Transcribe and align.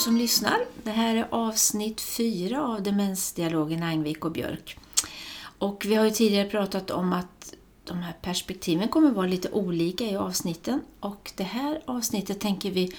som 0.00 0.16
lyssnar. 0.16 0.58
Det 0.82 0.90
här 0.90 1.16
är 1.16 1.28
avsnitt 1.30 2.00
fyra 2.00 2.66
av 2.66 2.82
Demensdialogen 2.82 3.82
Angvik 3.82 4.24
och 4.24 4.32
Björk. 4.32 4.78
Och 5.58 5.84
vi 5.86 5.94
har 5.94 6.04
ju 6.04 6.10
tidigare 6.10 6.48
pratat 6.48 6.90
om 6.90 7.12
att 7.12 7.54
de 7.84 7.98
här 7.98 8.12
perspektiven 8.22 8.88
kommer 8.88 9.10
vara 9.10 9.26
lite 9.26 9.50
olika 9.50 10.04
i 10.04 10.16
avsnitten. 10.16 10.80
Och 11.00 11.32
det 11.36 11.44
här 11.44 11.82
avsnittet 11.84 12.40
tänker 12.40 12.70
vi 12.70 12.92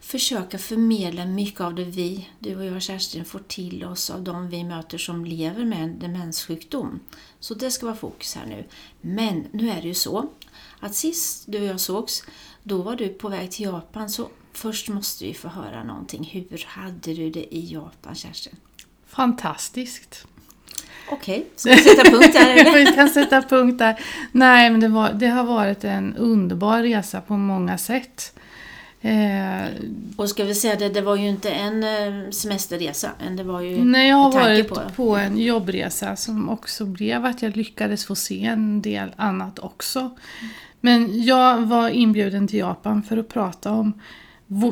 försöka 0.00 0.58
förmedla 0.58 1.26
mycket 1.26 1.60
av 1.60 1.74
det 1.74 1.84
vi, 1.84 2.28
du 2.38 2.56
och 2.56 2.64
jag 2.64 2.82
Kerstin, 2.82 3.24
får 3.24 3.38
till 3.38 3.84
oss 3.84 4.10
av 4.10 4.22
de 4.22 4.48
vi 4.48 4.64
möter 4.64 4.98
som 4.98 5.24
lever 5.24 5.64
med 5.64 5.82
en 5.82 5.98
demenssjukdom. 5.98 7.00
Så 7.40 7.54
det 7.54 7.70
ska 7.70 7.86
vara 7.86 7.96
fokus 7.96 8.34
här 8.34 8.46
nu. 8.46 8.64
Men 9.00 9.46
nu 9.52 9.70
är 9.70 9.82
det 9.82 9.88
ju 9.88 9.94
så 9.94 10.28
att 10.80 10.94
sist 10.94 11.44
du 11.46 11.60
och 11.60 11.66
jag 11.66 11.80
sågs, 11.80 12.22
då 12.62 12.82
var 12.82 12.96
du 12.96 13.08
på 13.08 13.28
väg 13.28 13.50
till 13.50 13.64
Japan. 13.64 14.10
Så 14.10 14.28
först 14.52 14.88
måste 14.88 15.24
vi 15.24 15.34
få 15.34 15.48
höra 15.48 15.84
någonting. 15.84 16.30
Hur 16.32 16.64
hade 16.66 17.14
du 17.14 17.30
det 17.30 17.54
i 17.54 17.72
Japan, 17.72 18.14
Kerstin? 18.14 18.56
Fantastiskt. 19.06 20.26
Okej, 21.10 21.38
okay. 21.38 21.44
ska 21.56 21.70
vi 21.70 21.76
sätta 21.76 22.10
punkt 22.10 22.32
där 22.32 22.56
eller? 22.60 22.74
vi 22.74 22.86
kan 22.86 23.08
sätta 23.08 23.42
punkt 23.42 23.78
där. 23.78 24.00
Nej, 24.32 24.70
men 24.70 24.80
det, 24.80 24.88
var, 24.88 25.12
det 25.12 25.26
har 25.26 25.44
varit 25.44 25.84
en 25.84 26.16
underbar 26.16 26.82
resa 26.82 27.20
på 27.20 27.36
många 27.36 27.78
sätt. 27.78 28.34
Eh, 29.04 29.68
och 30.16 30.28
ska 30.28 30.44
vi 30.44 30.54
säga 30.54 30.76
det, 30.76 30.88
det 30.88 31.00
var 31.00 31.16
ju 31.16 31.28
inte 31.28 31.50
en 31.50 31.84
eh, 31.84 32.30
semesterresa, 32.30 33.10
det 33.36 33.42
var 33.42 33.60
ju 33.60 33.84
Nej, 33.84 34.08
jag 34.08 34.16
har 34.16 34.32
varit 34.32 34.68
på. 34.68 34.80
på. 34.96 35.16
en 35.16 35.38
jobbresa 35.38 36.16
som 36.16 36.48
också 36.48 36.84
blev 36.84 37.24
att 37.24 37.42
jag 37.42 37.56
lyckades 37.56 38.04
få 38.04 38.14
se 38.14 38.44
en 38.44 38.82
del 38.82 39.14
annat 39.16 39.58
också. 39.58 40.10
Men 40.80 41.24
jag 41.24 41.60
var 41.60 41.88
inbjuden 41.88 42.48
till 42.48 42.58
Japan 42.58 43.02
för 43.02 43.16
att 43.16 43.28
prata 43.28 43.72
om 43.72 44.00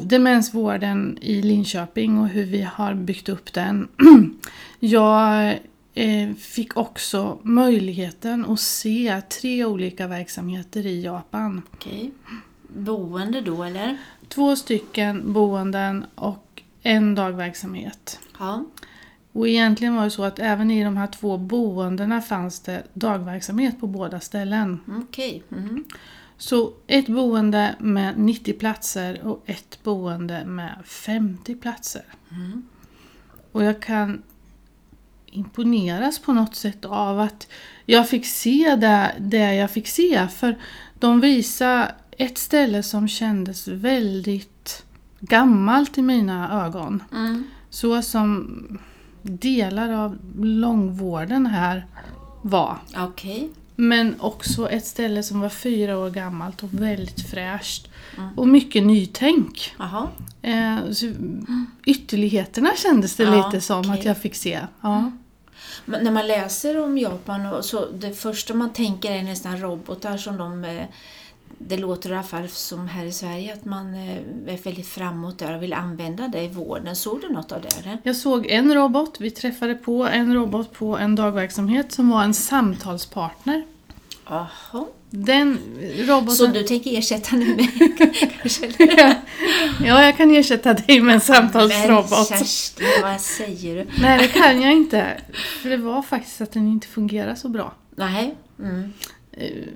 demensvården 0.03 1.19
i 1.21 1.43
Linköping 1.43 2.19
och 2.19 2.29
hur 2.29 2.45
vi 2.45 2.63
har 2.63 2.95
byggt 2.95 3.29
upp 3.29 3.53
den. 3.53 3.89
Jag 4.81 5.59
eh, 5.95 6.35
fick 6.39 6.77
också 6.77 7.39
möjligheten 7.43 8.45
att 8.45 8.61
se 8.61 9.21
tre 9.41 9.65
olika 9.65 10.07
verksamheter 10.07 10.87
i 10.87 11.03
Japan. 11.03 11.63
Okej. 11.75 12.13
Boende 12.69 13.41
då 13.41 13.63
eller? 13.63 13.99
Två 14.29 14.57
stycken 14.57 15.33
boenden 15.33 16.05
och 16.15 16.63
en 16.83 17.15
dagverksamhet. 17.15 18.21
Ja. 18.39 18.65
Och 19.33 19.49
egentligen 19.49 19.95
var 19.95 20.05
det 20.05 20.11
så 20.11 20.25
att 20.25 20.39
även 20.39 20.71
i 20.71 20.85
de 20.85 20.97
här 20.97 21.07
två 21.07 21.37
boendena 21.37 22.21
fanns 22.21 22.61
det 22.61 22.83
dagverksamhet 22.95 23.81
på 23.81 23.87
båda 23.87 24.21
ställen. 24.21 24.81
Okej. 25.09 25.43
Mm. 25.53 25.85
Så 26.41 26.73
ett 26.87 27.09
boende 27.09 27.75
med 27.79 28.19
90 28.19 28.53
platser 28.53 29.21
och 29.27 29.43
ett 29.47 29.79
boende 29.83 30.45
med 30.45 30.75
50 30.85 31.55
platser. 31.55 32.05
Mm. 32.31 32.63
Och 33.53 33.65
jag 33.65 33.83
kan 33.83 34.23
imponeras 35.27 36.19
på 36.19 36.33
något 36.33 36.57
sätt 36.57 36.85
av 36.85 37.21
att 37.21 37.49
jag 37.87 38.09
fick 38.09 38.27
se 38.27 38.77
det, 38.77 39.15
det 39.19 39.55
jag 39.55 39.71
fick 39.71 39.89
se. 39.89 40.29
För 40.29 40.59
de 40.99 41.21
visade 41.21 41.95
ett 42.11 42.39
ställe 42.39 42.83
som 42.83 43.09
kändes 43.09 43.69
väldigt 43.69 44.85
gammalt 45.21 45.99
i 45.99 46.03
mina 46.03 46.65
ögon. 46.67 47.03
Mm. 47.13 47.45
Så 47.71 48.03
som 48.03 48.79
delar 49.23 49.93
av 49.93 50.19
långvården 50.39 51.47
här 51.47 51.87
var. 52.43 52.79
Okay. 53.09 53.49
Men 53.81 54.21
också 54.21 54.71
ett 54.71 54.87
ställe 54.87 55.23
som 55.23 55.41
var 55.41 55.49
fyra 55.49 55.99
år 55.99 56.11
gammalt 56.11 56.63
och 56.63 56.69
väldigt 56.73 57.31
fräscht. 57.31 57.89
Mm. 58.17 58.39
Och 58.39 58.49
mycket 58.49 58.83
nytänk. 58.83 59.75
Eh, 60.43 60.79
ytterligheterna 61.87 62.71
kändes 62.77 63.17
det 63.17 63.23
ja, 63.23 63.47
lite 63.47 63.61
som 63.61 63.81
okay. 63.81 63.93
att 63.93 64.05
jag 64.05 64.19
fick 64.19 64.35
se. 64.35 64.61
Ja. 64.81 64.99
Mm. 64.99 65.19
Men 65.85 66.05
när 66.05 66.11
man 66.11 66.27
läser 66.27 66.85
om 66.85 66.99
Japan, 66.99 67.47
och 67.47 67.65
så, 67.65 67.87
det 67.87 68.13
första 68.13 68.55
man 68.55 68.73
tänker 68.73 69.13
är 69.13 69.23
nästan 69.23 69.61
robotar 69.61 70.17
som 70.17 70.37
de 70.37 70.65
eh, 70.65 70.85
det 71.59 71.77
låter 71.77 72.11
i 72.11 72.13
alla 72.13 72.23
fall 72.23 72.49
som 72.49 72.89
här 72.89 73.05
i 73.05 73.13
Sverige 73.13 73.53
att 73.53 73.65
man 73.65 73.95
eh, 73.95 74.17
är 74.47 74.63
väldigt 74.65 74.87
framåt 74.87 75.39
där 75.39 75.57
och 75.57 75.63
vill 75.63 75.73
använda 75.73 76.29
det 76.29 76.43
i 76.43 76.49
vården. 76.49 76.97
Såg 76.97 77.21
du 77.21 77.33
något 77.33 77.53
av 77.53 77.63
det? 77.63 77.69
Eller? 77.79 77.99
Jag 78.03 78.17
såg 78.17 78.47
en 78.47 78.75
robot. 78.75 79.17
Vi 79.21 79.31
träffade 79.31 79.75
på 79.75 80.07
en 80.07 80.35
robot 80.35 80.73
på 80.73 80.99
en 80.99 81.15
dagverksamhet 81.15 81.93
som 81.93 82.11
var 82.11 82.23
en 82.23 82.35
samtalspartner. 82.35 83.65
Jaha. 84.27 84.87
Den 85.11 85.59
roboten... 85.99 86.37
Så 86.37 86.47
du 86.47 86.63
tänker 86.63 86.99
ersätta 86.99 87.37
mig 87.37 87.71
ja. 88.99 89.15
ja, 89.85 90.05
jag 90.05 90.17
kan 90.17 90.35
ersätta 90.35 90.75
dig 90.75 91.01
med 91.01 91.15
en 91.15 91.21
samtalsrobot. 91.21 92.31
Men 92.31 92.39
Kerstin, 92.39 92.87
vad 93.03 93.21
säger 93.21 93.77
du? 93.77 93.91
Nej, 94.01 94.19
det 94.19 94.29
kan 94.29 94.63
jag 94.63 94.73
inte. 94.73 95.21
För 95.63 95.69
det 95.69 95.77
var 95.77 96.03
faktiskt 96.03 96.41
att 96.41 96.53
den 96.53 96.67
inte 96.69 96.87
fungerar 96.87 97.35
så 97.35 97.49
bra. 97.49 97.75
Nej. 97.97 98.35
Mm. 98.59 98.93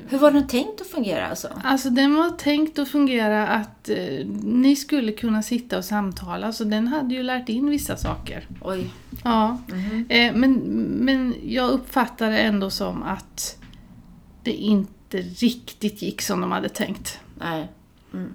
Hur 0.08 0.18
var 0.18 0.30
den 0.30 0.46
tänkt 0.46 0.80
att 0.80 0.86
fungera 0.86 1.26
alltså? 1.26 1.48
Alltså 1.64 1.90
den 1.90 2.14
var 2.14 2.30
tänkt 2.30 2.78
att 2.78 2.88
fungera 2.88 3.48
att 3.48 3.88
eh, 3.88 4.26
ni 4.42 4.76
skulle 4.76 5.12
kunna 5.12 5.42
sitta 5.42 5.78
och 5.78 5.84
samtala, 5.84 6.52
så 6.52 6.64
den 6.64 6.88
hade 6.88 7.14
ju 7.14 7.22
lärt 7.22 7.48
in 7.48 7.70
vissa 7.70 7.96
saker. 7.96 8.48
Oj. 8.60 8.90
Ja. 9.24 9.58
Mm 9.72 9.80
-hmm. 9.80 10.04
eh, 10.08 10.34
men, 10.34 10.52
men 11.04 11.34
jag 11.46 11.70
uppfattade 11.70 12.38
ändå 12.38 12.70
som 12.70 13.02
att 13.02 13.58
det 14.42 14.52
inte 14.52 15.18
riktigt 15.18 16.02
gick 16.02 16.22
som 16.22 16.40
de 16.40 16.52
hade 16.52 16.68
tänkt. 16.68 17.18
Nej. 17.38 17.68
Mm. 18.12 18.34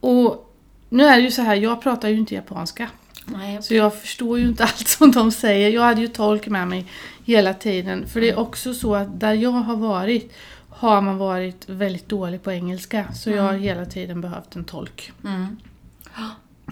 Och 0.00 0.54
nu 0.88 1.04
är 1.04 1.16
det 1.16 1.22
ju 1.22 1.30
så 1.30 1.42
här, 1.42 1.54
jag 1.54 1.82
pratar 1.82 2.08
ju 2.08 2.16
inte 2.16 2.34
japanska. 2.34 2.90
Nej. 3.24 3.62
Så 3.62 3.74
jag 3.74 4.00
förstår 4.00 4.38
ju 4.38 4.48
inte 4.48 4.62
allt 4.64 4.88
som 4.88 5.10
de 5.10 5.30
säger. 5.30 5.70
Jag 5.70 5.82
hade 5.82 6.00
ju 6.00 6.08
tolk 6.08 6.46
med 6.46 6.68
mig 6.68 6.86
hela 7.24 7.54
tiden. 7.54 8.06
För 8.06 8.20
det 8.20 8.28
är 8.28 8.32
mm. 8.32 8.44
också 8.44 8.74
så 8.74 8.94
att 8.94 9.20
där 9.20 9.32
jag 9.32 9.50
har 9.50 9.76
varit 9.76 10.32
har 10.68 11.00
man 11.00 11.18
varit 11.18 11.68
väldigt 11.68 12.08
dålig 12.08 12.42
på 12.42 12.52
engelska. 12.52 13.12
Så 13.12 13.30
jag 13.30 13.42
har 13.42 13.50
mm. 13.50 13.62
hela 13.62 13.84
tiden 13.84 14.20
behövt 14.20 14.56
en 14.56 14.64
tolk. 14.64 15.12
Mm. 15.24 15.56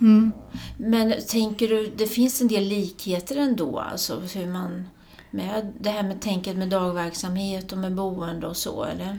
Mm. 0.01 0.33
Men 0.77 1.15
tänker 1.29 1.69
du, 1.69 1.93
det 1.97 2.07
finns 2.07 2.41
en 2.41 2.49
del 2.49 2.65
likheter 2.65 3.37
ändå, 3.37 3.79
alltså 3.79 4.21
hur 4.35 4.47
man 4.47 4.85
med 5.31 5.73
det 5.81 5.91
här 5.91 6.03
med 6.03 6.21
tänket 6.21 6.57
med 6.57 6.69
dagverksamhet 6.69 7.73
och 7.73 7.79
med 7.79 7.95
boende 7.95 8.47
och 8.47 8.57
så, 8.57 8.85
eller? 8.85 9.19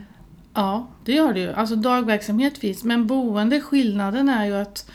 Ja, 0.54 0.86
det 1.04 1.12
gör 1.12 1.32
det 1.32 1.40
ju. 1.40 1.52
Alltså 1.52 1.76
dagverksamhet 1.76 2.58
finns, 2.58 2.84
men 2.84 3.06
boende, 3.06 3.60
skillnaden 3.60 4.28
är 4.28 4.44
ju 4.44 4.54
att 4.56 4.90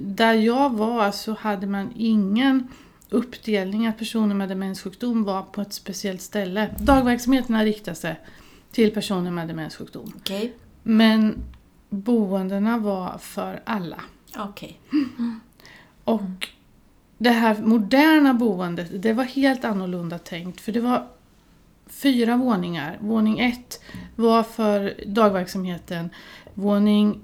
där 0.00 0.34
jag 0.34 0.70
var 0.70 1.10
så 1.10 1.34
hade 1.34 1.66
man 1.66 1.92
ingen 1.96 2.68
uppdelning 3.08 3.86
att 3.86 3.98
personer 3.98 4.34
med 4.34 4.48
demenssjukdom 4.48 5.24
var 5.24 5.42
på 5.42 5.60
ett 5.60 5.72
speciellt 5.72 6.22
ställe. 6.22 6.74
Dagverksamheterna 6.78 7.64
riktar 7.64 7.94
sig 7.94 8.20
till 8.72 8.90
personer 8.90 9.30
med 9.30 9.48
demenssjukdom. 9.48 10.12
Okay. 10.16 10.50
Men 10.82 11.36
boendena 11.90 12.78
var 12.78 13.18
för 13.18 13.60
alla. 13.64 14.00
Okay. 14.48 14.72
Mm. 14.92 15.40
Och 16.04 16.48
det 17.18 17.30
här 17.30 17.62
moderna 17.62 18.34
boendet, 18.34 19.02
det 19.02 19.12
var 19.12 19.24
helt 19.24 19.64
annorlunda 19.64 20.18
tänkt. 20.18 20.60
För 20.60 20.72
det 20.72 20.80
var 20.80 21.06
fyra 21.86 22.36
våningar. 22.36 22.98
Våning 23.00 23.40
ett 23.40 23.80
var 24.16 24.42
för 24.42 24.94
dagverksamheten. 25.06 26.10
Våning 26.54 27.20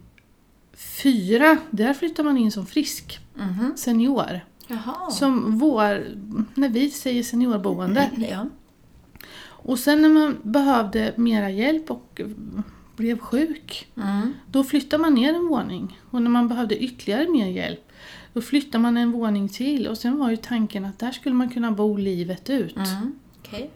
fyra, 0.80 1.58
där 1.70 1.94
flyttar 1.94 2.24
man 2.24 2.38
in 2.38 2.52
som 2.52 2.66
frisk. 2.66 3.18
Mm. 3.38 3.76
Senior. 3.76 4.40
Jaha. 4.66 5.10
Som 5.10 5.58
vår, 5.58 6.06
när 6.54 6.68
vi 6.68 6.90
säger 6.90 7.22
seniorboende. 7.22 8.10
Ja. 8.30 8.46
Och 9.62 9.78
sen 9.78 10.02
när 10.02 10.08
man 10.08 10.36
behövde 10.42 11.12
mera 11.16 11.50
hjälp 11.50 11.90
och 11.90 12.20
blev 12.96 13.18
sjuk, 13.18 13.88
mm. 13.96 14.32
då 14.46 14.64
flyttade 14.64 15.02
man 15.02 15.14
ner 15.14 15.34
en 15.34 15.48
våning. 15.48 16.00
Och 16.10 16.22
när 16.22 16.30
man 16.30 16.48
behövde 16.48 16.76
ytterligare 16.76 17.28
mer 17.28 17.46
hjälp, 17.46 17.92
då 18.32 18.40
flyttade 18.40 18.82
man 18.82 18.96
en 18.96 19.12
våning 19.12 19.48
till. 19.48 19.88
Och 19.88 19.98
sen 19.98 20.18
var 20.18 20.30
ju 20.30 20.36
tanken 20.36 20.84
att 20.84 20.98
där 20.98 21.12
skulle 21.12 21.34
man 21.34 21.48
kunna 21.48 21.70
bo 21.70 21.96
livet 21.96 22.50
ut. 22.50 22.76
Mm. 22.76 23.18
Okay. 23.40 23.68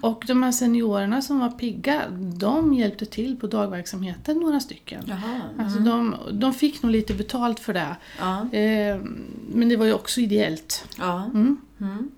Och 0.00 0.24
de 0.26 0.42
här 0.42 0.52
seniorerna 0.52 1.22
som 1.22 1.38
var 1.38 1.50
pigga, 1.50 2.02
de 2.36 2.74
hjälpte 2.74 3.06
till 3.06 3.36
på 3.36 3.46
dagverksamheten, 3.46 4.38
några 4.38 4.60
stycken. 4.60 5.04
Jaha, 5.06 5.40
alltså 5.58 5.78
de, 5.78 6.16
de 6.32 6.54
fick 6.54 6.82
nog 6.82 6.92
lite 6.92 7.14
betalt 7.14 7.60
för 7.60 7.74
det. 7.74 7.96
Ja. 8.18 8.52
Eh, 8.58 9.00
men 9.48 9.68
det 9.68 9.76
var 9.76 9.86
ju 9.86 9.92
också 9.92 10.20
ideellt. 10.20 10.84
Ja. 10.98 11.24
Mm. 11.24 11.56
Mm. 11.80 12.10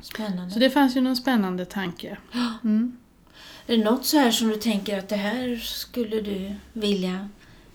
Spännande. 0.00 0.50
Så 0.50 0.58
det 0.58 0.70
fanns 0.70 0.96
ju 0.96 1.00
någon 1.00 1.16
spännande 1.16 1.64
tanke. 1.64 2.16
Mm. 2.64 2.96
Är 3.66 3.76
det 3.76 3.84
något 3.84 4.06
så 4.06 4.18
här 4.18 4.30
som 4.30 4.48
du 4.48 4.56
tänker 4.56 4.98
att 4.98 5.08
det 5.08 5.16
här 5.16 5.56
skulle 5.56 6.20
du 6.20 6.54
vilja 6.72 7.28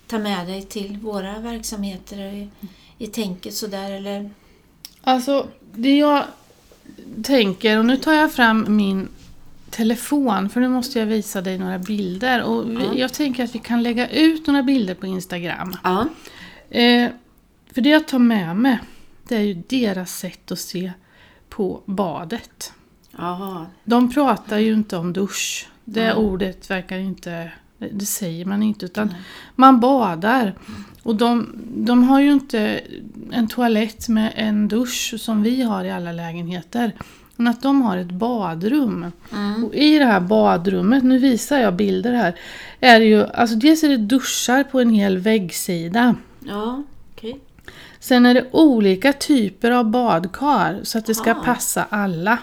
ta 0.08 0.20
med 0.20 0.48
dig 0.48 0.62
till 0.62 0.98
våra 0.98 1.40
verksamheter 1.40 2.18
i, 2.18 2.50
i 2.98 3.08
tänket 3.08 3.54
sådär 3.54 3.92
eller? 3.92 4.30
Alltså, 5.02 5.48
det 5.74 5.98
jag 5.98 6.24
tänker, 7.24 7.80
och 7.80 7.86
nu 7.86 7.98
tar 7.98 8.14
jag 8.14 8.32
fram 8.32 8.66
min 8.70 9.10
telefon 9.72 10.50
för 10.50 10.62
nu 10.62 10.68
måste 10.68 11.00
jag 11.00 11.06
visa 11.06 11.42
dig 11.42 11.58
några 11.58 11.80
bilder. 11.80 12.44
Och 12.44 12.72
vi, 12.72 12.86
ja. 12.86 12.94
Jag 12.96 13.14
tänker 13.14 13.44
att 13.44 13.56
vi 13.56 13.60
kan 13.60 13.84
lägga 13.84 14.10
ut 14.10 14.48
några 14.48 14.64
bilder 14.64 14.96
på 14.96 15.08
Instagram. 15.08 15.76
Ja. 15.84 16.08
Eh, 16.70 17.10
för 17.74 17.82
det 17.82 17.90
jag 17.90 18.08
tar 18.08 18.20
med 18.20 18.56
mig 18.56 18.80
det 19.32 19.38
är 19.38 19.42
ju 19.42 19.54
deras 19.54 20.18
sätt 20.18 20.52
att 20.52 20.60
se 20.60 20.92
på 21.50 21.82
badet. 21.86 22.74
Jaha. 23.18 23.66
De 23.84 24.14
pratar 24.14 24.58
ju 24.58 24.74
inte 24.74 24.98
om 24.98 25.14
dusch. 25.14 25.70
Det 25.86 26.04
Nej. 26.04 26.14
ordet 26.14 26.70
verkar 26.70 26.98
inte, 26.98 27.52
det 27.78 28.06
säger 28.06 28.46
man 28.46 28.64
inte 28.64 28.86
utan 28.86 29.14
man 29.56 29.80
badar. 29.80 30.54
Och 31.04 31.16
de, 31.16 31.50
de 31.76 32.04
har 32.04 32.20
ju 32.20 32.32
inte 32.32 32.82
en 33.32 33.48
toalett 33.48 34.10
med 34.10 34.34
en 34.36 34.68
dusch 34.68 35.14
som 35.18 35.44
vi 35.44 35.62
har 35.62 35.86
i 35.86 35.92
alla 35.92 36.12
lägenheter. 36.12 36.92
Men 37.42 37.48
att 37.48 37.62
de 37.62 37.82
har 37.82 37.98
ett 37.98 38.12
badrum. 38.12 39.12
Mm. 39.34 39.66
Och 39.66 39.76
i 39.76 39.98
det 40.00 40.06
här 40.06 40.20
badrummet, 40.20 41.04
nu 41.04 41.18
visar 41.20 41.58
jag 41.60 41.74
bilder 41.76 42.14
här, 42.14 42.36
är 42.80 43.00
det 43.00 43.06
ju, 43.06 43.26
alltså 43.28 43.56
dels 43.56 43.84
är 43.84 43.90
det 43.90 43.98
duschar 43.98 44.64
på 44.64 44.80
en 44.80 44.90
hel 44.90 45.18
väggsida. 45.18 46.16
Ja, 46.40 46.84
okej. 47.12 47.40
Sen 48.00 48.26
är 48.26 48.34
det 48.34 48.46
olika 48.52 49.14
typer 49.14 49.72
av 49.72 49.86
badkar 49.90 50.80
så 50.84 50.98
att 50.98 51.06
det 51.06 51.16
ska 51.16 51.32
Ah. 51.32 51.44
passa 51.44 51.86
alla. 51.90 52.38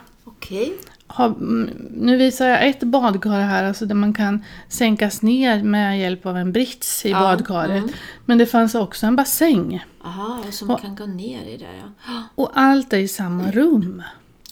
Har, 1.07 1.27
mm, 1.27 1.71
nu 1.97 2.17
visar 2.17 2.47
jag 2.49 2.69
ett 2.69 2.83
badkar 2.83 3.31
här 3.41 3.65
alltså 3.65 3.87
där 3.87 3.95
man 3.95 4.13
kan 4.15 4.45
sänkas 4.69 5.23
ner 5.23 5.63
med 5.63 6.01
hjälp 6.01 6.27
av 6.27 6.37
en 6.37 6.53
brits 6.53 7.07
i 7.07 7.11
Ja, 7.11 7.21
badkaret. 7.21 7.71
mm. 7.71 7.89
Men 8.25 8.39
det 8.39 8.47
fanns 8.47 8.75
också 8.75 9.07
en 9.07 9.17
bassäng. 9.17 9.85
Aha, 10.05 10.39
så 10.51 10.65
man 10.67 10.75
Och- 10.77 10.83
kan 10.83 10.97
gå 10.97 11.07
ner 11.07 11.43
i 11.49 11.57
där 11.57 11.75
ja. 12.07 12.23
Och 12.35 12.51
allt 12.55 12.93
är 12.93 12.99
i 12.99 13.09
samma 13.09 13.51
rum. 13.51 14.03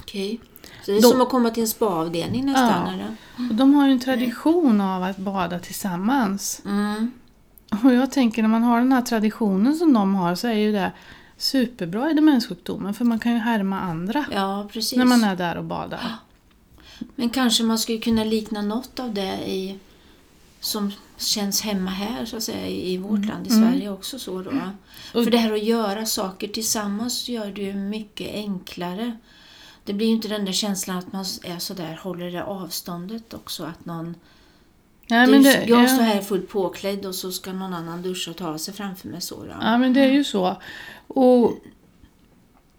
Okej. 0.01 0.41
Så 0.85 0.91
det 0.91 0.97
är 0.99 1.03
Då- 1.03 1.11
som 1.11 1.21
att 1.21 1.29
komma 1.29 1.51
till 1.51 1.63
en 1.63 1.69
spaavdelning 1.69 2.47
nästan? 2.47 2.87
Ja. 2.87 2.93
Eller? 2.93 3.17
Och 3.51 3.55
de 3.55 3.75
har 3.75 3.87
ju 3.87 3.93
en 3.93 4.01
tradition 4.01 4.81
av 4.81 5.03
att 5.03 5.17
bada 5.17 5.59
tillsammans. 5.59 6.63
Mm. 6.65 7.11
Och 7.85 7.93
jag 7.95 8.13
tänker 8.13 8.43
när 8.43 8.49
man 8.49 8.63
har 8.63 8.79
den 8.79 8.93
här 8.93 9.03
traditionen 9.03 9.75
som 9.75 9.93
de 9.93 10.15
har 10.15 10.35
så 10.35 10.49
är 10.49 10.53
ju 10.55 10.73
det 10.73 10.93
superbra 11.37 12.11
i 12.11 12.15
demenssjukdomen 12.15 12.95
för 12.95 13.05
man 13.05 13.19
kan 13.19 13.33
ju 13.33 13.39
härma 13.39 13.81
andra 13.81 14.25
Ja, 14.33 14.69
när 14.97 15.05
man 15.05 15.25
är 15.25 15.37
där 15.37 15.57
och 15.57 15.65
badar. 15.65 16.15
Men 17.15 17.31
kanske 17.31 17.63
man 17.65 17.79
skulle 17.79 17.99
kunna 17.99 18.25
likna 18.25 18.63
något 18.63 19.01
av 19.01 19.15
det 19.15 19.51
i, 19.51 19.79
som 20.61 20.93
känns 21.17 21.63
hemma 21.63 21.91
här 21.91 22.25
så 22.25 22.37
att 22.37 22.43
säga, 22.43 22.67
i 22.69 22.97
vårt 22.99 23.25
land, 23.25 23.47
i 23.47 23.51
Sverige 23.51 23.91
också. 23.91 24.19
så 24.19 24.43
då. 24.43 24.51
Mm. 24.51 24.69
För 25.13 25.31
det 25.31 25.39
här 25.39 25.53
att 25.53 25.65
göra 25.65 26.07
saker 26.07 26.49
tillsammans 26.49 27.29
gör 27.29 27.47
det 27.47 27.63
ju 27.63 27.75
mycket 27.75 28.35
enklare. 28.35 29.17
Det 29.87 29.93
blir 29.93 30.07
ju 30.07 30.13
inte 30.13 30.29
den 30.29 30.45
där 30.45 30.53
känslan 30.53 30.99
att 30.99 31.13
man 31.13 31.25
är 31.45 31.59
så 31.59 31.75
där, 31.75 31.99
håller 32.03 32.31
det 32.31 32.45
avståndet 32.45 33.35
också. 33.35 33.65
Att 33.65 33.85
någon, 33.85 34.15
Nej, 35.09 35.27
du, 35.27 35.39
det, 35.39 35.65
jag 35.69 35.83
ja. 35.85 35.89
står 35.89 36.03
här 36.03 36.21
fullt 36.21 36.49
påklädd 36.49 37.07
och 37.07 37.15
så 37.15 37.33
ska 37.33 37.53
någon 37.53 37.73
annan 37.75 38.03
duscha 38.03 38.31
och 38.31 38.37
ta 38.37 38.59
sig 38.59 38.75
framför 38.75 39.09
mig. 39.09 39.21
Så 39.21 39.35
då. 39.45 39.53
Ja, 39.61 39.79
men 39.79 39.93
det 39.93 40.01
är 40.01 40.13
ju 40.13 40.25
så. 40.25 40.57
Och 41.07 41.59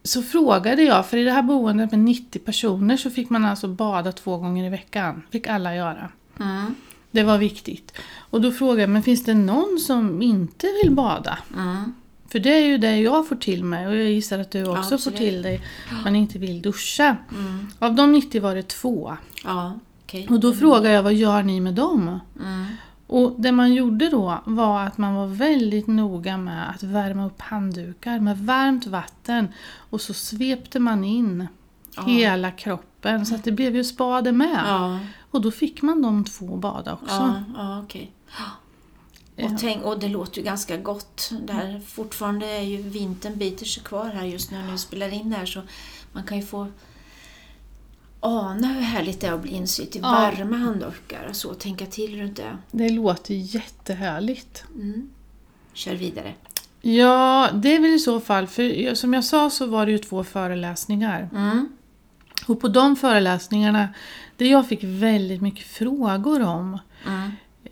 så 0.04 0.22
frågade 0.24 0.84
jag, 0.84 1.06
för 1.10 1.18
i 1.18 1.24
det 1.24 1.32
här 1.32 1.42
boendet 1.42 1.92
med 1.92 2.00
90 2.00 2.40
personer 2.40 2.98
så 2.98 3.10
fick 3.10 3.30
man 3.30 3.46
alltså 3.46 3.68
bada 3.68 4.12
två 4.12 4.38
gånger 4.38 4.66
i 4.66 4.70
veckan. 4.70 5.24
fick 5.32 5.48
alla 5.48 5.76
göra. 5.76 6.10
Mm, 6.40 6.76
Det 7.12 7.24
var 7.24 7.38
viktigt. 7.38 7.94
Och 8.30 8.42
då 8.42 8.52
frågade 8.52 8.82
jag, 8.82 8.90
men 8.90 9.04
finns 9.04 9.24
det 9.24 9.34
någon 9.34 9.80
som 9.80 10.22
inte 10.22 10.68
vill 10.84 10.92
bada? 10.96 11.38
mm, 11.58 11.94
För 12.30 12.40
det 12.40 12.50
är 12.54 12.66
ju 12.66 12.78
det 12.78 12.98
jag 12.98 13.28
får 13.28 13.36
till 13.36 13.64
mig 13.64 13.88
och 13.88 13.96
jag 13.96 14.06
gissar 14.12 14.40
att 14.40 14.52
du 14.52 14.66
också 14.66 14.84
får 14.90 14.96
absolut. 14.96 15.18
till 15.20 15.42
dig. 15.42 15.62
Man 16.04 16.16
inte 16.16 16.40
vill 16.40 16.62
duscha. 16.62 17.18
mm. 17.32 17.68
Av 17.80 17.96
de 17.96 18.12
90 18.12 18.42
var 18.42 18.56
det 18.56 18.68
två. 18.68 19.18
Ja, 19.44 19.74
okej. 20.04 20.28
Och 20.30 20.40
då 20.40 20.54
frågade 20.54 20.90
jag, 20.92 21.04
vad 21.04 21.14
gör 21.14 21.44
ni 21.44 21.60
med 21.60 21.74
dem? 21.74 22.20
Mm, 22.40 22.66
Och 23.08 23.36
det 23.38 23.52
man 23.52 23.74
gjorde 23.74 24.10
då 24.10 24.40
var 24.46 24.82
att 24.84 24.98
man 24.98 25.16
var 25.16 25.28
väldigt 25.28 25.88
noga 25.88 26.38
med 26.38 26.70
att 26.70 26.84
värma 26.84 27.26
upp 27.26 27.42
handdukar 27.42 28.20
med 28.20 28.38
varmt 28.38 28.86
vatten 28.88 29.48
och 29.90 30.02
så 30.02 30.14
svepte 30.14 30.80
man 30.80 31.04
in 31.04 31.48
Ja. 31.96 32.04
hela 32.04 32.52
kroppen 32.52 33.26
så 33.26 33.36
att 33.36 33.44
det 33.44 33.52
blev 33.52 33.76
ju 33.76 33.84
spade 33.84 34.32
med. 34.32 34.64
ja, 34.68 35.00
Och 35.32 35.42
då 35.42 35.52
fick 35.52 35.82
man 35.82 36.02
de 36.02 36.26
två 36.26 36.56
bada 36.56 36.94
också. 36.94 37.16
ja, 37.16 37.44
ja 37.58 37.82
okej. 37.84 38.12
Och, 39.44 39.52
tänk, 39.60 39.84
och 39.86 40.00
det 40.00 40.08
låter 40.08 40.38
ju 40.38 40.44
ganska 40.44 40.78
gott. 40.78 41.32
Där 41.42 41.82
fortfarande 41.88 42.46
är 42.46 42.62
ju 42.62 42.78
vintern 42.82 43.38
biter 43.38 43.66
sig 43.66 43.84
kvar 43.84 44.10
här 44.10 44.26
just 44.26 44.52
nu 44.52 44.58
när 44.58 44.72
vi 44.72 44.78
spelar 44.78 45.14
in 45.14 45.30
det 45.30 45.36
här 45.36 45.46
så 45.46 45.62
man 46.12 46.24
kan 46.24 46.38
ju 46.40 46.46
få 46.46 46.68
ana 48.20 48.68
hur 48.68 48.82
härligt 48.82 49.22
det 49.22 49.28
är 49.28 49.32
att 49.34 49.42
bli 49.42 49.52
insytt 49.52 49.96
i 49.96 50.00
Ja. 50.00 50.12
varma 50.12 50.58
handdukar 50.58 51.28
och 51.30 51.36
så. 51.36 51.54
Tänka 51.54 51.86
till 51.86 52.22
runt 52.22 52.36
det. 52.38 52.58
Det 52.72 52.90
låter 52.90 53.34
jättehärligt. 53.34 54.64
Mm. 54.76 55.10
Kör 55.74 55.96
vidare. 55.96 56.34
Ja, 56.82 57.50
det 57.54 57.76
är 57.76 57.80
väl 57.80 57.92
i 57.94 58.00
så 58.00 58.20
fall, 58.20 58.48
för 58.48 58.96
som 58.96 59.14
jag 59.14 59.24
sa 59.24 59.50
så 59.50 59.66
var 59.66 59.86
det 59.86 59.92
ju 59.92 59.98
två 59.98 60.24
föreläsningar. 60.24 61.30
Mm. 61.34 61.70
Och 62.48 62.62
på 62.62 62.68
de 62.68 62.96
föreläsningarna, 62.96 63.88
det 64.38 64.48
jag 64.48 64.68
fick 64.68 64.80
väldigt 64.84 65.42
mycket 65.42 65.68
frågor 65.68 66.42
om 66.42 66.80
Mm. 67.08 67.32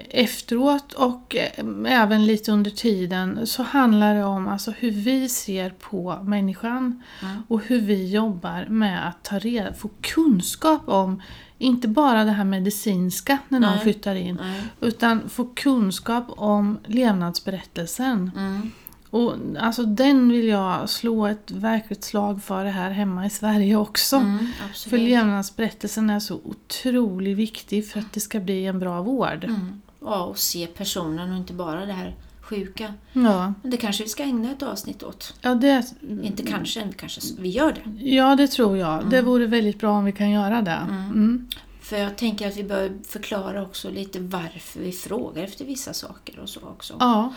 Efteråt 0.10 0.94
och 0.94 1.36
eh, 1.36 2.02
även 2.02 2.26
lite 2.26 2.52
under 2.52 2.72
tiden 2.72 3.48
så 3.48 3.64
handlar 3.64 4.16
det 4.16 4.24
om 4.24 4.48
alltså 4.48 4.72
hur 4.72 4.92
vi 4.92 5.30
ser 5.30 5.70
på 5.70 6.20
människan 6.24 7.02
Mm. 7.22 7.44
och 7.48 7.62
hur 7.64 7.82
vi 7.82 8.10
jobbar 8.12 8.66
med 8.70 9.08
att 9.08 9.24
ta 9.24 9.40
reda, 9.40 9.74
få 9.74 9.90
kunskap 10.02 10.82
om 10.90 11.22
inte 11.58 11.88
bara 11.88 12.24
det 12.24 12.32
här 12.32 12.44
medicinska 12.44 13.38
när 13.50 13.60
någon 13.60 13.72
Nej. 13.72 13.80
flyttar 13.80 14.16
in 14.16 14.40
Nej. 14.42 14.62
utan 14.82 15.30
få 15.30 15.46
kunskap 15.46 16.24
om 16.28 16.78
levnadsberättelsen. 16.86 18.32
Mm. 18.38 18.72
Och 19.10 19.34
alltså 19.60 19.84
den 19.84 20.30
vill 20.30 20.48
jag 20.48 20.90
slå 20.90 21.28
ett 21.28 21.52
verkligt 21.52 22.04
slag 22.04 22.44
för 22.44 22.64
det 22.64 22.70
här 22.70 22.92
hemma 22.92 23.26
i 23.26 23.30
Sverige 23.30 23.76
också. 23.76 24.16
Mm. 24.16 24.48
För 24.90 24.98
levnadsberättelsen 24.98 26.10
är 26.10 26.20
så 26.20 26.40
otroligt 26.44 27.38
viktig 27.38 27.90
för 27.90 28.00
att 28.00 28.14
det 28.14 28.20
ska 28.20 28.40
bli 28.40 28.66
en 28.66 28.80
bra 28.80 29.02
vård. 29.02 29.44
Mm. 29.44 29.82
Ja, 30.06 30.24
och 30.24 30.38
se 30.38 30.68
personen 30.68 31.31
och 31.31 31.38
inte 31.38 31.54
bara 31.54 31.86
det 31.86 31.94
här 31.94 32.16
sjuka. 32.42 32.94
Ja, 33.13 33.54
Men 33.62 33.72
det 33.72 33.78
kanske 33.78 34.04
vi 34.04 34.10
ska 34.10 34.24
ägna 34.24 34.52
ett 34.52 34.63
avsnitt 34.63 35.04
åt. 35.04 35.34
ja, 35.42 35.56
det, 35.56 35.86
Inte 36.24 36.44
kanske, 36.44 36.90
kanske 36.98 37.22
vi 37.40 37.50
gör 37.50 37.74
det. 37.74 38.10
ja, 38.10 38.36
det 38.36 38.48
tror 38.48 38.78
jag. 38.78 39.10
Det 39.10 39.22
vore 39.22 39.48
väldigt 39.48 39.80
bra 39.80 39.92
om 39.92 40.06
vi 40.06 40.12
kan 40.12 40.30
göra 40.30 40.62
det. 40.62 40.72
Mm. 40.90 41.48
För 41.81 41.98
jag 41.98 42.18
tänker 42.18 42.48
att 42.48 42.58
vi 42.58 42.63
bör 42.63 42.91
förklara 43.08 43.63
också 43.63 43.89
lite 43.89 44.20
varför 44.20 44.80
vi 44.80 44.91
frågar 44.91 45.44
efter 45.44 45.65
vissa 45.65 45.94
saker 45.94 46.39
och 46.39 46.50
så 46.50 46.60
också. 46.62 46.94
Ja, 47.00 47.34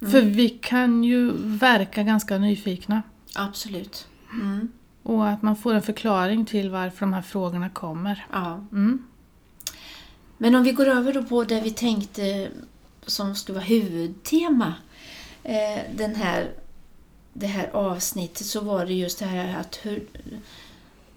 för 0.00 0.22
vi 0.22 0.48
kan 0.48 1.04
ju 1.04 1.32
verka 1.36 2.02
ganska 2.02 2.38
nyfikna. 2.38 3.02
Absolut. 3.34 4.06
Mm. 4.32 4.68
Och 5.02 5.28
att 5.28 5.42
man 5.42 5.56
får 5.56 5.74
en 5.74 5.82
förklaring 5.82 6.46
till 6.46 6.70
varför 6.70 7.00
de 7.00 7.12
här 7.12 7.22
frågorna 7.22 7.68
kommer. 7.70 8.26
Ja. 8.32 8.66
Mm. 8.72 9.04
Men 10.42 10.54
om 10.54 10.62
vi 10.62 10.72
går 10.72 10.86
över 10.88 11.12
då 11.12 11.22
på 11.22 11.44
det 11.44 11.60
vi 11.60 11.70
tänkte 11.70 12.48
som 13.06 13.34
skulle 13.34 13.58
vara 13.58 13.64
huvudtema 13.64 14.74
eh, 15.42 15.80
den 15.94 16.14
här, 16.14 16.50
det 17.32 17.46
här 17.46 17.70
avsnittet 17.72 18.46
så 18.46 18.60
var 18.60 18.86
det 18.86 18.92
just 18.92 19.18
det 19.18 19.24
här 19.24 19.60
att 19.60 19.78
hur, 19.82 20.06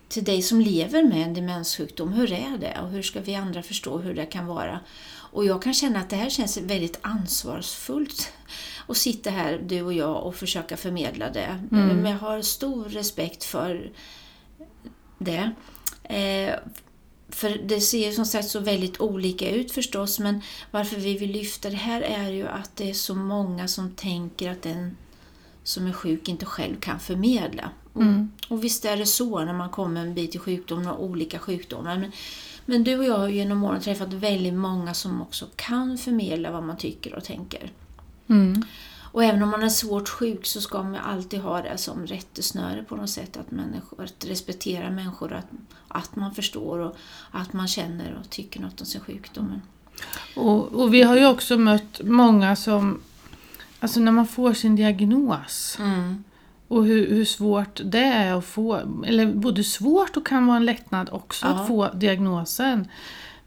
till 0.07 0.23
dig 0.23 0.41
som 0.41 0.61
lever 0.61 1.03
med 1.03 1.27
en 1.27 1.33
demenssjukdom, 1.33 2.13
hur 2.13 2.31
är 2.31 2.57
det 2.57 2.79
och 2.81 2.89
hur 2.89 3.01
ska 3.01 3.21
vi 3.21 3.35
andra 3.35 3.63
förstå 3.63 3.97
hur 3.97 4.13
det 4.13 4.25
kan 4.25 4.45
vara? 4.45 4.79
Och 5.15 5.45
jag 5.45 5.61
kan 5.61 5.73
känna 5.73 5.99
att 5.99 6.09
det 6.09 6.15
här 6.15 6.29
känns 6.29 6.57
väldigt 6.57 6.99
ansvarsfullt 7.01 8.33
att 8.87 8.97
sitta 8.97 9.29
här, 9.29 9.61
du 9.65 9.81
och 9.81 9.93
jag, 9.93 10.23
och 10.23 10.35
försöka 10.35 10.77
förmedla 10.77 11.29
det. 11.29 11.63
Men 11.69 12.05
jag 12.05 12.17
har 12.17 12.41
stor 12.41 12.83
respekt 12.85 13.43
för 13.43 13.91
det. 15.17 15.51
Eh, 16.03 16.55
för 17.35 17.57
det 17.63 17.81
ser 17.81 18.07
ju 18.07 18.13
som 18.13 18.25
sagt 18.25 18.49
så 18.49 18.59
väldigt 18.59 19.01
olika 19.01 19.51
ut 19.51 19.71
förstås, 19.71 20.19
men 20.19 20.41
varför 20.71 20.95
vi 20.95 21.17
vill 21.17 21.31
lyfta 21.31 21.69
det 21.69 21.75
här 21.75 22.01
är 22.01 22.29
ju 22.29 22.47
att 22.47 22.75
det 22.75 22.89
är 22.89 22.93
så 22.93 23.15
många 23.15 23.67
som 23.67 23.91
tänker 23.91 24.51
att 24.51 24.61
den 24.61 24.97
som 25.63 25.87
är 25.87 25.93
sjuk 25.93 26.29
inte 26.29 26.45
själv 26.45 26.79
kan 26.79 26.99
förmedla. 26.99 27.69
Mm. 27.95 28.31
Och 28.47 28.63
visst 28.63 28.85
är 28.85 28.97
det 28.97 29.05
så 29.05 29.45
när 29.45 29.53
man 29.53 29.69
kommer 29.69 30.01
en 30.01 30.13
bit 30.13 30.35
i 30.35 30.39
sjukdomen 30.39 30.87
och 30.87 31.03
olika 31.03 31.39
sjukdomar. 31.39 31.97
Men, 31.97 32.11
men 32.65 32.83
du 32.83 32.97
och 32.97 33.05
jag 33.05 33.17
har 33.17 33.29
genom 33.29 33.63
åren 33.63 33.81
träffat 33.81 34.13
väldigt 34.13 34.53
många 34.53 34.93
som 34.93 35.21
också 35.21 35.47
kan 35.55 35.97
förmedla 35.97 36.51
vad 36.51 36.63
man 36.63 36.77
tycker 36.77 37.15
och 37.15 37.23
tänker. 37.23 37.71
Mm. 38.27 38.63
Och 39.13 39.23
även 39.23 39.43
om 39.43 39.49
man 39.49 39.63
är 39.63 39.69
svårt 39.69 40.09
sjuk 40.09 40.45
så 40.45 40.61
ska 40.61 40.83
man 40.83 40.95
alltid 40.95 41.39
ha 41.39 41.61
det 41.61 41.77
som 41.77 42.07
rättesnöre 42.07 42.83
på 42.83 42.95
något 42.95 43.09
sätt. 43.09 43.37
Att, 43.37 43.51
människor, 43.51 44.03
att 44.03 44.25
respektera 44.25 44.89
människor, 44.89 45.33
att, 45.33 45.47
att 45.87 46.15
man 46.15 46.35
förstår 46.35 46.79
och 46.79 46.95
att 47.31 47.53
man 47.53 47.67
känner 47.67 48.17
och 48.23 48.29
tycker 48.29 48.59
något 48.61 48.79
om 48.81 48.85
sin 48.87 49.01
sjukdom. 49.01 49.61
Och, 50.35 50.73
och 50.73 50.93
vi 50.93 51.01
har 51.01 51.15
ju 51.17 51.25
också 51.27 51.57
mött 51.57 52.01
många 52.03 52.55
som, 52.55 53.01
alltså 53.79 53.99
när 53.99 54.11
man 54.11 54.27
får 54.27 54.53
sin 54.53 54.75
diagnos 54.75 55.77
Mm. 55.79 56.23
och 56.67 56.85
hur, 56.85 57.09
hur 57.09 57.25
svårt 57.25 57.81
det 57.83 58.03
är 58.03 58.33
att 58.33 58.45
få, 58.45 58.75
eller 59.05 59.33
både 59.33 59.63
svårt 59.63 60.17
och 60.17 60.27
kan 60.27 60.47
vara 60.47 60.57
en 60.57 60.65
lättnad 60.65 61.09
också 61.11 61.45
Ja. 61.45 61.51
att 61.53 61.67
få 61.67 61.89
diagnosen. 61.93 62.87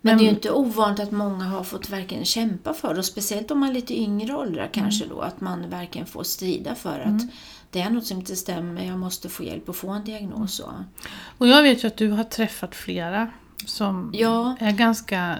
Men 0.07 0.19
det 0.19 0.25
är 0.25 0.27
ju 0.27 0.31
inte 0.31 0.51
ovanligt 0.51 1.01
att 1.01 1.13
många 1.13 1.45
har 1.45 1.65
fått 1.65 1.91
verkligen 1.91 2.25
kämpa 2.25 2.75
för 2.75 2.93
det. 2.95 2.99
Och 2.99 3.05
speciellt 3.05 3.51
om 3.51 3.59
man 3.61 3.69
är 3.69 3.73
lite 3.75 3.99
yngre 4.01 4.35
åldrar 4.37 4.69
kanske 4.73 5.07
då. 5.07 5.21
Att 5.21 5.41
man 5.41 5.71
verkligen 5.71 6.07
får 6.07 6.23
strida 6.23 6.75
för 6.75 7.01
att 7.01 7.23
det 7.71 7.81
är 7.81 7.91
något 7.91 8.07
som 8.07 8.19
inte 8.19 8.37
stämmer. 8.37 8.85
Jag 8.85 8.99
måste 8.99 9.29
få 9.29 9.45
hjälp 9.45 9.69
att 9.69 9.77
få 9.77 9.91
en 9.91 10.05
diagnos. 10.05 10.61
Och, 10.61 10.73
Och 11.39 11.49
jag 11.49 11.63
vet 11.63 11.85
ju 11.85 11.89
att 11.89 11.97
du 11.97 12.11
har 12.11 12.25
träffat 12.25 12.75
flera 12.75 13.31
som 13.67 14.11
Ja. 14.15 14.57
är 14.61 14.73
ganska 14.73 15.37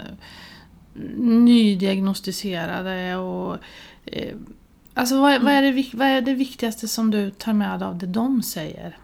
nydiagnostiserade 1.17 3.17
och 3.17 3.57
eh, 4.05 4.37
Alltså 4.95 5.21
vad, 5.21 5.43
vad, 5.43 5.53
är 5.53 5.63
det, 5.63 5.85
vad 5.93 6.09
är 6.09 6.21
det 6.21 6.35
viktigaste 6.35 6.89
som 6.89 7.11
du 7.11 7.31
tar 7.31 7.53
med 7.53 7.83
av 7.83 7.99
det 7.99 8.07
de 8.07 8.43
säger? 8.43 8.99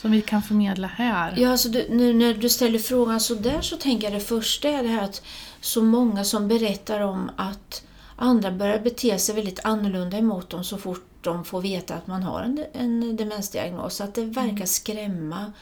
Som 0.00 0.10
vi 0.10 0.22
kan 0.22 0.42
förmedla 0.42 0.86
här? 0.86 1.34
Ja, 1.36 1.50
alltså 1.50 1.68
du, 1.68 1.86
nu 1.90 2.12
när 2.12 2.34
du 2.34 2.48
ställer 2.48 2.78
frågan 2.78 3.20
så 3.20 3.34
där 3.34 3.60
så 3.60 3.76
tänker 3.76 4.06
jag 4.06 4.12
det 4.12 4.24
första 4.26 4.68
är 4.68 4.82
det 4.82 4.88
här 4.88 5.04
att 5.04 5.22
så 5.60 5.82
många 5.82 6.24
som 6.24 6.48
berättar 6.48 7.00
om 7.00 7.30
att 7.36 7.82
andra 8.16 8.50
börjar 8.50 8.78
bete 8.78 9.18
sig 9.18 9.34
väldigt 9.34 9.64
annorlunda 9.64 10.18
emot 10.18 10.50
dem 10.50 10.64
så 10.64 10.78
fort 10.78 11.06
de 11.20 11.44
får 11.44 11.60
veta 11.60 11.94
att 11.94 12.06
man 12.06 12.22
har 12.22 12.42
en, 12.42 12.64
en 12.72 13.16
demensdiagnos. 13.16 14.00
Att 14.00 14.14
det 14.14 14.24
verkar 14.24 14.66
skrämma. 14.66 15.52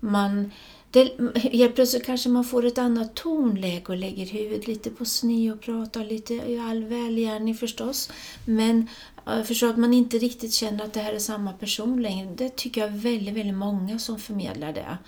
Man, 0.00 0.52
det, 0.90 1.12
helt 1.34 1.74
plötsligt 1.74 2.06
kanske 2.06 2.28
man 2.28 2.44
får 2.44 2.64
ett 2.64 2.78
annat 2.78 3.14
tonläge 3.14 3.84
och 3.88 3.96
lägger 3.96 4.26
huvudet 4.26 4.66
lite 4.66 4.90
på 4.90 5.04
sned 5.04 5.52
och 5.52 5.60
pratar 5.60 6.04
lite 6.04 6.34
i 6.34 6.58
all 6.58 6.84
välgärning 6.84 7.54
förstås. 7.54 8.10
Men 8.44 8.86
jag 9.24 9.46
förstår 9.46 9.70
att 9.70 9.76
man 9.76 9.94
inte 9.94 10.18
riktigt 10.18 10.52
känner 10.54 10.84
att 10.84 10.92
det 10.92 11.00
här 11.00 11.12
är 11.12 11.18
samma 11.18 11.52
person 11.52 12.02
längre. 12.02 12.34
Det 12.36 12.56
tycker 12.56 12.80
jag 12.80 12.90
är 12.90 12.96
väldigt, 12.96 13.34
väldigt 13.34 13.54
många 13.54 13.98
som 13.98 14.18
förmedlar 14.18 14.72
det. 14.72 14.98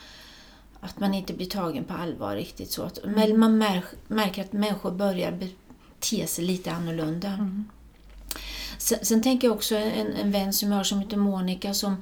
Att 0.81 1.01
man 1.01 1.15
inte 1.15 1.33
blir 1.33 1.47
tagen 1.47 1.85
på 1.85 1.95
allvar 1.95 2.37
riktigt 2.37 2.71
så. 2.71 2.83
Att, 2.83 2.99
Men 3.05 3.39
man 3.39 3.63
mär- 3.63 3.83
märker 4.09 4.43
att 4.43 4.53
människor 4.53 4.91
börjar 4.91 5.33
bete 5.33 6.27
sig 6.27 6.45
lite 6.45 6.73
annorlunda. 6.73 7.51
Sen, 8.79 8.99
sen 9.03 9.23
tänker 9.23 9.49
jag 9.49 9.57
också 9.57 9.77
en, 9.77 10.13
en 10.13 10.31
vän 10.31 10.53
som 10.53 10.71
jag 10.71 10.77
har 10.77 10.85
som 10.85 11.01
heter 11.01 11.17
Monica 11.17 11.75
som 11.75 11.97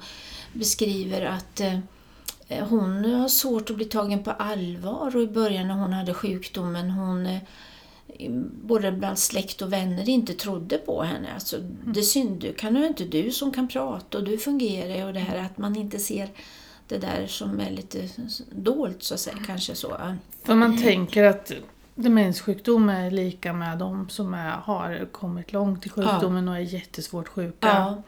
beskriver 0.53 1.21
att 1.21 1.59
eh, 1.59 1.79
hon 2.59 3.05
har 3.13 3.27
svårt 3.27 3.69
att 3.69 3.75
bli 3.75 3.85
tagen 3.85 4.23
på 4.23 4.31
allvar 4.31 5.15
och 5.15 5.21
i 5.21 5.27
början 5.27 5.67
när 5.67 5.75
hon 5.75 5.93
hade 5.93 6.13
sjukdomen 6.13 6.91
hon 6.91 7.25
eh, 7.25 7.39
både 8.63 8.91
bland 8.91 9.19
släkt 9.19 9.61
och 9.61 9.73
vänner 9.73 10.09
inte 10.09 10.33
trodde 10.33 10.77
på 10.77 11.03
henne. 11.03 11.33
Alltså, 11.33 11.57
det 11.85 11.99
är 11.99 12.03
synd, 12.03 12.41
du 12.41 12.53
kan 12.53 12.75
ju 12.75 12.87
inte 12.87 13.03
du 13.03 13.31
som 13.31 13.51
kan 13.51 13.67
prata 13.67 14.17
och 14.17 14.23
du 14.23 14.37
fungerar 14.37 15.07
och 15.07 15.13
det 15.13 15.19
här 15.19 15.37
att 15.37 15.57
man 15.57 15.75
inte 15.75 15.99
ser 15.99 16.29
det 16.87 16.97
där 16.97 17.27
som 17.27 17.59
är 17.59 17.71
lite 17.71 18.09
dolt 18.51 19.03
så 19.03 19.13
att 19.13 19.19
säga, 19.19 19.37
kanske 19.45 19.75
så. 19.75 19.97
För 20.43 20.55
man 20.55 20.81
tänker 20.81 21.23
att 21.23 21.51
demenssjukdom 21.95 22.89
är 22.89 23.11
lika 23.11 23.53
med 23.53 23.77
de 23.77 24.09
som 24.09 24.33
är, 24.33 24.51
har 24.51 25.07
kommit 25.11 25.53
långt 25.53 25.85
i 25.85 25.89
sjukdomen 25.89 26.47
och 26.47 26.55
är 26.55 26.59
jättesvårt 26.59 27.27
sjuka. 27.27 27.67
Ja. 27.67 28.03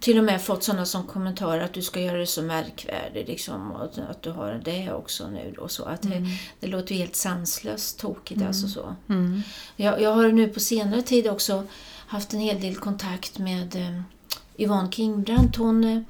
Till 0.00 0.18
och 0.18 0.24
med 0.24 0.42
fått 0.42 0.62
sådana 0.62 0.86
som 0.86 1.06
kommentarer 1.06 1.60
att 1.60 1.72
du 1.72 1.82
ska 1.82 2.00
göra 2.00 2.18
det 2.18 2.26
så 2.26 2.42
märkvärdigt 2.42 3.28
liksom, 3.28 3.72
och 3.72 3.84
att, 3.84 4.22
du 4.22 4.30
har 4.30 4.60
det 4.64 4.92
också 4.92 5.30
nu 5.30 5.54
då. 5.56 5.68
Så 5.68 5.84
att 5.84 6.02
det, 6.02 6.26
det 6.60 6.66
låter 6.66 6.94
ju 6.94 7.00
helt 7.00 7.16
sanslöst 7.16 7.98
tokigt 7.98 8.42
alltså 8.42 8.68
så. 8.68 8.96
Mm. 9.08 9.42
Jag, 9.76 10.00
jag 10.00 10.12
har 10.12 10.28
nu 10.28 10.48
på 10.48 10.60
senare 10.60 11.02
tid 11.02 11.28
också 11.28 11.64
haft 12.06 12.34
en 12.34 12.40
hel 12.40 12.60
del 12.60 12.76
kontakt 12.76 13.38
med 13.38 13.76
eh, 13.76 14.00
Yvonne 14.56 14.90
Kingbrandt. 14.90 15.56
Hon, 15.56 15.84
eh, 15.84 16.00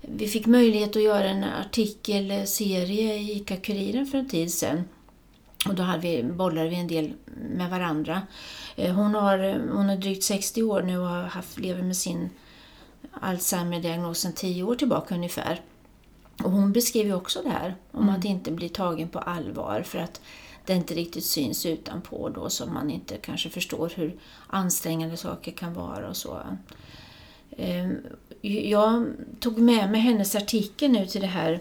vi 0.00 0.28
fick 0.28 0.46
möjlighet 0.46 0.96
att 0.96 1.02
göra 1.02 1.28
en 1.28 1.44
artikelserie 1.44 3.14
i 3.14 3.32
ICA-Kuriren 3.32 4.06
för 4.06 4.18
en 4.18 4.28
tid 4.28 4.52
sedan. 4.52 4.84
Och 5.68 5.74
då 5.74 5.82
hade 5.82 6.02
vi, 6.02 6.22
bollade 6.22 6.68
vi 6.68 6.76
en 6.76 6.88
del 6.88 7.12
med 7.56 7.70
varandra. 7.70 8.22
Eh, 8.76 8.94
Hon, 8.94 9.14
har, 9.14 9.38
hon 9.72 9.90
är 9.90 9.96
drygt 9.96 10.24
60 10.24 10.62
år 10.62 10.82
nu 10.82 10.98
och 10.98 11.08
har 11.08 11.22
haft, 11.22 11.58
lever 11.58 11.82
med 11.82 11.96
sin 11.96 12.30
Alzheimer-diagnosen 13.12 14.32
10 14.32 14.62
år 14.62 14.74
tillbaka 14.74 15.14
ungefär. 15.14 15.60
Och 16.42 16.50
hon 16.50 16.72
beskriver 16.72 17.14
också 17.14 17.42
det 17.42 17.50
här, 17.50 17.74
om 17.92 18.08
att 18.08 18.24
inte 18.24 18.50
bli 18.50 18.68
tagen 18.68 19.08
på 19.08 19.18
allvar 19.18 19.82
för 19.82 19.98
att 19.98 20.20
det 20.66 20.72
inte 20.74 20.94
riktigt 20.94 21.24
syns 21.24 21.66
utanpå 21.66 22.28
då 22.28 22.50
så 22.50 22.66
man 22.66 22.90
inte 22.90 23.16
kanske 23.16 23.50
förstår 23.50 23.92
hur 23.96 24.16
ansträngande 24.46 25.16
saker 25.16 25.52
kan 25.52 25.74
vara 25.74 26.08
och 26.08 26.16
så. 26.16 26.40
Ehm, 27.56 27.96
Jag 28.40 29.06
tog 29.40 29.58
med 29.58 29.90
mig 29.90 30.00
hennes 30.00 30.34
artikel 30.34 30.90
nu 30.90 31.06
till 31.06 31.20
det 31.20 31.26
här, 31.26 31.60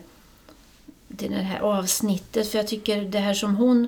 till 1.17 1.31
det 1.31 1.37
här 1.37 1.59
avsnittet 1.59 2.47
för 2.47 2.57
jag 2.57 2.67
tycker 2.67 3.01
det 3.01 3.19
här 3.19 3.33
som 3.33 3.55
hon 3.55 3.87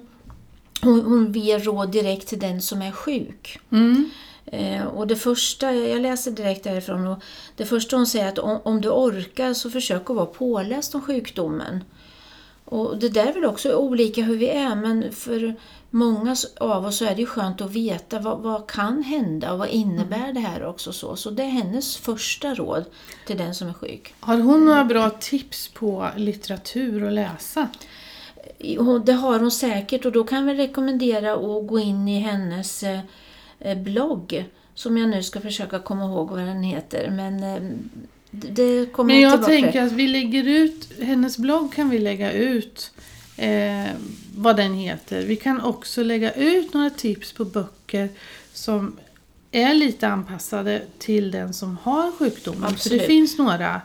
hon, 0.81 1.01
hon 1.01 1.31
ger 1.31 1.59
råd 1.59 1.91
direkt 1.91 2.27
till 2.27 2.39
den 2.39 2.61
som 2.61 2.81
är 2.81 2.91
sjuk. 2.91 3.59
Mm. 3.69 4.09
Eh, 4.45 4.85
och 4.85 5.07
det 5.07 5.15
första, 5.15 5.73
jag 5.73 6.01
läser 6.01 6.31
direkt 6.31 6.63
därifrån, 6.63 7.07
och 7.07 7.23
det 7.55 7.65
första 7.65 7.95
hon 7.95 8.07
säger 8.07 8.25
är 8.25 8.29
att 8.29 8.39
om, 8.39 8.59
om 8.63 8.81
du 8.81 8.89
orkar 8.89 9.53
så 9.53 9.69
försök 9.69 10.09
att 10.09 10.15
vara 10.15 10.25
påläst 10.25 10.95
om 10.95 11.01
sjukdomen. 11.01 11.83
Och 12.65 12.97
det 12.97 13.09
där 13.09 13.25
är 13.25 13.33
väl 13.33 13.45
också 13.45 13.75
olika 13.75 14.21
hur 14.21 14.37
vi 14.37 14.49
är, 14.49 14.75
men 14.75 15.11
för 15.11 15.55
många 15.89 16.35
av 16.59 16.85
oss 16.85 16.97
så 16.97 17.05
är 17.05 17.15
det 17.15 17.21
ju 17.21 17.25
skönt 17.25 17.61
att 17.61 17.71
veta 17.71 18.19
vad, 18.19 18.39
vad 18.39 18.67
kan 18.67 19.03
hända 19.03 19.51
och 19.53 19.59
vad 19.59 19.69
innebär 19.69 20.33
det 20.33 20.39
här 20.39 20.65
också. 20.65 20.93
Så, 20.93 21.15
så 21.15 21.29
det 21.29 21.43
är 21.43 21.47
hennes 21.47 21.97
första 21.97 22.55
råd 22.55 22.85
till 23.27 23.37
den 23.37 23.55
som 23.55 23.67
är 23.67 23.73
sjuk. 23.73 24.15
Har 24.19 24.37
hon 24.37 24.65
några 24.65 24.83
bra 24.83 25.09
tips 25.09 25.67
på 25.67 26.07
litteratur 26.15 27.07
att 27.07 27.13
läsa? 27.13 27.67
Det 29.05 29.13
har 29.13 29.39
hon 29.39 29.51
säkert 29.51 30.05
och 30.05 30.11
då 30.11 30.23
kan 30.23 30.45
vi 30.45 30.53
rekommendera 30.53 31.33
att 31.33 31.67
gå 31.67 31.79
in 31.79 32.07
i 32.07 32.19
hennes 32.19 32.83
eh, 32.83 32.99
blogg 33.83 34.45
som 34.73 34.97
jag 34.97 35.09
nu 35.09 35.23
ska 35.23 35.41
försöka 35.41 35.79
komma 35.79 36.05
ihåg 36.05 36.29
vad 36.29 36.39
den 36.39 36.63
heter. 36.63 37.09
Men 37.11 37.43
eh, 37.43 37.71
det- 38.31 38.85
kommer 38.93 39.13
Men 39.13 39.21
jag 39.21 39.45
till. 39.45 39.61
tänker 39.61 39.81
att 39.81 39.91
vi 39.91 40.07
lägger 40.07 40.43
ut, 40.43 40.89
hennes 41.01 41.37
blogg 41.37 41.73
kan 41.73 41.89
vi 41.89 41.99
lägga 41.99 42.31
ut 42.31 42.91
eh, 43.37 43.85
vad 44.35 44.55
den 44.57 44.73
heter. 44.73 45.25
Vi 45.25 45.35
kan 45.35 45.61
också 45.61 46.03
lägga 46.03 46.31
ut 46.31 46.73
några 46.73 46.89
tips 46.89 47.31
på 47.33 47.45
böcker 47.45 48.09
som 48.53 48.97
är 49.51 49.73
lite 49.73 50.07
anpassade 50.07 50.81
till 50.97 51.31
den 51.31 51.53
som 51.53 51.77
har 51.83 52.11
sjukdomen. 52.11 52.61
För 52.61 52.67
Absolut. 52.73 53.01
det 53.01 53.07
finns 53.07 53.37
några. 53.37 53.81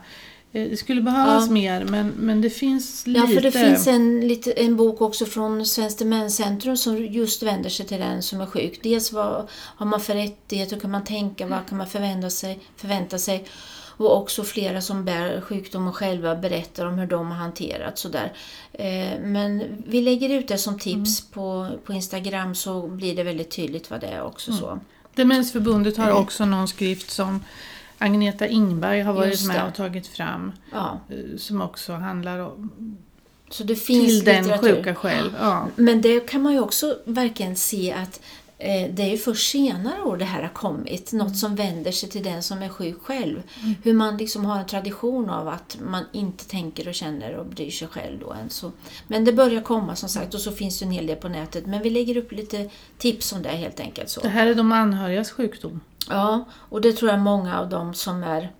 Eh, 0.53 0.69
det 0.69 0.77
skulle 0.77 1.01
behövas 1.01 1.45
Ja. 1.47 1.51
mer 1.53 1.85
men, 1.85 2.09
men 2.09 2.41
det 2.41 2.49
finns 2.49 3.07
lite. 3.07 3.19
Ja, 3.19 3.27
för 3.27 3.41
det 3.41 3.51
finns 3.51 3.87
en, 3.87 4.27
lite, 4.27 4.51
en 4.51 4.75
bok 4.75 5.01
också 5.01 5.25
från 5.25 5.65
Svenskt 5.65 5.99
Demenscentrum 5.99 6.77
som 6.77 7.05
just 7.05 7.43
vänder 7.43 7.69
sig 7.69 7.85
till 7.85 7.99
den 7.99 8.21
som 8.23 8.41
är 8.41 8.45
sjuk. 8.45 8.79
Dels 8.83 9.11
vad 9.13 9.47
har 9.51 9.85
man 9.85 10.01
för 10.01 10.13
rättigheter, 10.13 10.75
hur 10.75 10.81
kan 10.81 10.91
man 10.91 11.03
tänka, 11.03 11.47
vad 11.47 11.65
kan 11.69 11.77
man 11.77 11.87
förvänta 11.87 12.29
sig, 12.29 12.59
förvänta 12.75 13.17
sig. 13.17 13.45
Och 14.01 14.17
också 14.17 14.43
flera 14.43 14.81
som 14.81 15.05
bär 15.05 15.41
sjukdomen 15.41 15.93
själva 15.93 16.35
berättar 16.35 16.85
om 16.85 16.93
hur 16.99 17.07
de 17.07 17.27
har 17.31 17.37
hanterat 17.37 17.97
sådär. 17.97 18.33
Eh, 18.73 19.19
men 19.21 19.63
vi 19.87 20.01
lägger 20.01 20.29
ut 20.29 20.47
det 20.47 20.57
som 20.57 20.79
tips 20.79 21.21
Mm. 21.21 21.31
på, 21.33 21.67
på 21.85 21.93
Instagram 21.93 22.55
så 22.55 22.87
blir 22.87 23.15
det 23.15 23.23
väldigt 23.23 23.51
tydligt 23.51 23.89
vad 23.89 24.01
det 24.01 24.07
är 24.07 24.21
också. 24.23 24.51
Mm. 24.51 24.61
så. 24.61 24.79
Demensförbundet 25.15 25.97
har 25.97 26.11
också 26.11 26.45
någon 26.45 26.67
skrift 26.67 27.11
som 27.11 27.43
Agneta 27.99 28.47
Ingberg 28.47 29.01
har 29.01 29.13
varit 29.13 29.47
med 29.47 29.67
och 29.67 29.73
tagit 29.75 30.07
fram. 30.07 30.51
Ja, 30.71 30.99
eh, 31.09 31.37
Som 31.37 31.61
också 31.61 31.93
handlar 31.93 32.39
om, 32.39 32.71
så 33.49 33.63
det 33.63 33.75
finns 33.75 34.07
till 34.07 34.23
den 34.23 34.43
litteratur. 34.43 34.75
sjuka 34.75 34.95
själv. 34.95 35.35
Ja. 35.39 35.67
Men 35.75 36.01
det 36.01 36.19
kan 36.29 36.41
man 36.41 36.53
ju 36.53 36.59
också 36.59 36.97
verkligen 37.05 37.55
se 37.55 37.93
att 37.93 38.21
det 38.59 38.99
är 38.99 39.09
ju 39.09 39.17
först 39.17 39.51
senare 39.51 40.01
år 40.01 40.17
det 40.17 40.25
här 40.25 40.41
har 40.41 40.49
kommit. 40.49 41.13
Något 41.13 41.37
som 41.37 41.55
vänder 41.55 41.91
sig 41.91 42.09
till 42.09 42.23
den 42.23 42.43
som 42.43 42.61
är 42.61 42.69
sjuk 42.69 43.01
själv. 43.01 43.43
Hur 43.83 43.93
man 43.93 44.17
liksom 44.17 44.45
har 44.45 44.59
en 44.59 44.65
tradition 44.65 45.29
av 45.29 45.47
att 45.47 45.77
man 45.81 46.03
inte 46.11 46.45
tänker 46.45 46.87
och 46.87 46.93
känner 46.93 47.35
och 47.35 47.45
bryr 47.45 47.71
sig 47.71 47.87
själv 47.87 48.19
då 48.19 48.31
än. 48.31 48.49
Så. 48.49 48.71
Men 49.07 49.25
det 49.25 49.33
börjar 49.33 49.61
komma 49.61 49.95
som 49.95 50.09
sagt 50.09 50.33
och 50.33 50.41
så 50.41 50.51
finns 50.51 50.79
det 50.79 50.85
en 50.85 50.91
hel 50.91 51.07
del 51.07 51.15
på 51.15 51.29
nätet. 51.29 51.65
Men 51.65 51.81
vi 51.81 51.89
lägger 51.89 52.17
upp 52.17 52.31
lite 52.31 52.69
tips 52.97 53.33
om 53.33 53.41
det 53.41 53.49
helt 53.49 53.79
enkelt. 53.79 54.09
Så. 54.09 54.21
Det 54.21 54.29
här 54.29 54.47
är 54.47 54.55
de 54.55 54.71
anhörigas 54.71 55.31
sjukdom. 55.31 55.79
Ja, 56.09 56.45
och 56.55 56.81
det 56.81 56.93
tror 56.93 57.11
jag 57.11 57.19
många 57.19 57.59
av 57.59 57.69
dem 57.69 57.93
som 57.93 58.23
är 58.23 58.51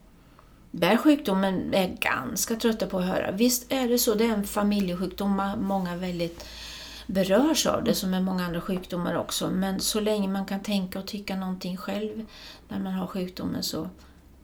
bär 0.71 0.97
sjukdomen 0.97 1.73
är 1.73 1.97
ganska 1.99 2.55
trötta 2.55 2.87
på 2.87 2.99
att 2.99 3.05
höra. 3.05 3.31
Visst 3.31 3.71
är 3.71 3.87
det 3.89 3.97
så, 3.97 4.15
det 4.15 4.25
är 4.25 4.33
en 4.33 4.47
familjesjukdom, 4.47 5.51
många 5.61 5.95
väldigt 5.95 6.45
berörs 7.09 7.65
av 7.65 7.83
det 7.83 7.93
som 7.95 8.13
är 8.13 8.21
många 8.21 8.45
andra 8.45 8.61
sjukdomar 8.61 9.15
också. 9.15 9.49
Men 9.49 9.79
så 9.79 9.99
länge 9.99 10.27
man 10.27 10.45
kan 10.45 10.59
tänka 10.59 10.99
och 10.99 11.07
tycka 11.07 11.35
någonting 11.35 11.77
själv 11.77 12.25
när 12.67 12.79
man 12.79 12.93
har 12.93 13.07
sjukdomen 13.07 13.63
så 13.63 13.89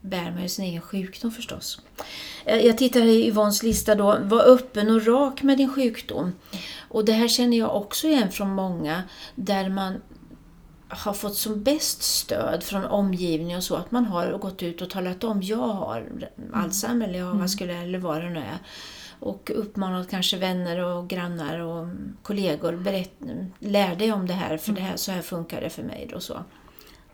bär 0.01 0.31
man 0.31 0.41
ju 0.41 0.49
sin 0.49 0.65
egen 0.65 0.81
sjukdom 0.81 1.31
förstås. 1.31 1.81
Eh, 2.45 2.57
Jag 2.57 2.77
tittar 2.77 3.01
i 3.01 3.27
Yvonnes 3.27 3.63
lista 3.63 3.95
då, 3.95 4.17
var 4.23 4.43
öppen 4.43 4.89
och 4.89 5.05
rak 5.07 5.43
med 5.43 5.57
din 5.57 5.73
sjukdom. 5.73 6.31
Och 6.89 7.05
det 7.05 7.13
här 7.13 7.27
känner 7.27 7.57
jag 7.57 7.75
också 7.75 8.07
igen 8.07 8.31
från 8.31 8.49
många 8.49 9.03
där 9.35 9.69
man 9.69 10.01
har 10.87 11.13
fått 11.13 11.35
som 11.35 11.63
bäst 11.63 12.03
stöd 12.03 12.63
från 12.63 12.85
omgivningen 12.85 13.57
och 13.57 13.63
så 13.63 13.75
att 13.75 13.91
man 13.91 14.05
har 14.05 14.37
gått 14.37 14.63
ut 14.63 14.81
och 14.81 14.89
talat 14.89 15.23
om 15.23 15.41
jag 15.41 15.57
har 15.57 16.09
Alzheimer 16.53 17.07
eller 17.07 17.19
jag 17.19 17.25
har 17.25 17.39
vaskulär 17.39 17.83
eller 17.83 17.99
vad 17.99 18.21
det 18.21 18.29
nu 18.29 18.39
är. 18.39 18.57
Och 19.19 19.51
uppmanat 19.55 20.09
kanske 20.09 20.37
vänner 20.37 20.83
och 20.83 21.07
grannar 21.07 21.59
och 21.59 21.87
kollegor. 22.21 22.75
Berätt, 22.75 23.13
lär 23.59 23.95
dig 23.95 24.11
om 24.11 24.27
det 24.27 24.33
här, 24.33 24.57
för 24.57 24.71
det 24.73 24.81
här, 24.81 24.97
så 24.97 25.11
här 25.11 25.21
funkar 25.21 25.61
det 25.61 25.69
för 25.69 25.83
mig. 25.83 26.11
Och 26.15 26.23
så. 26.23 26.43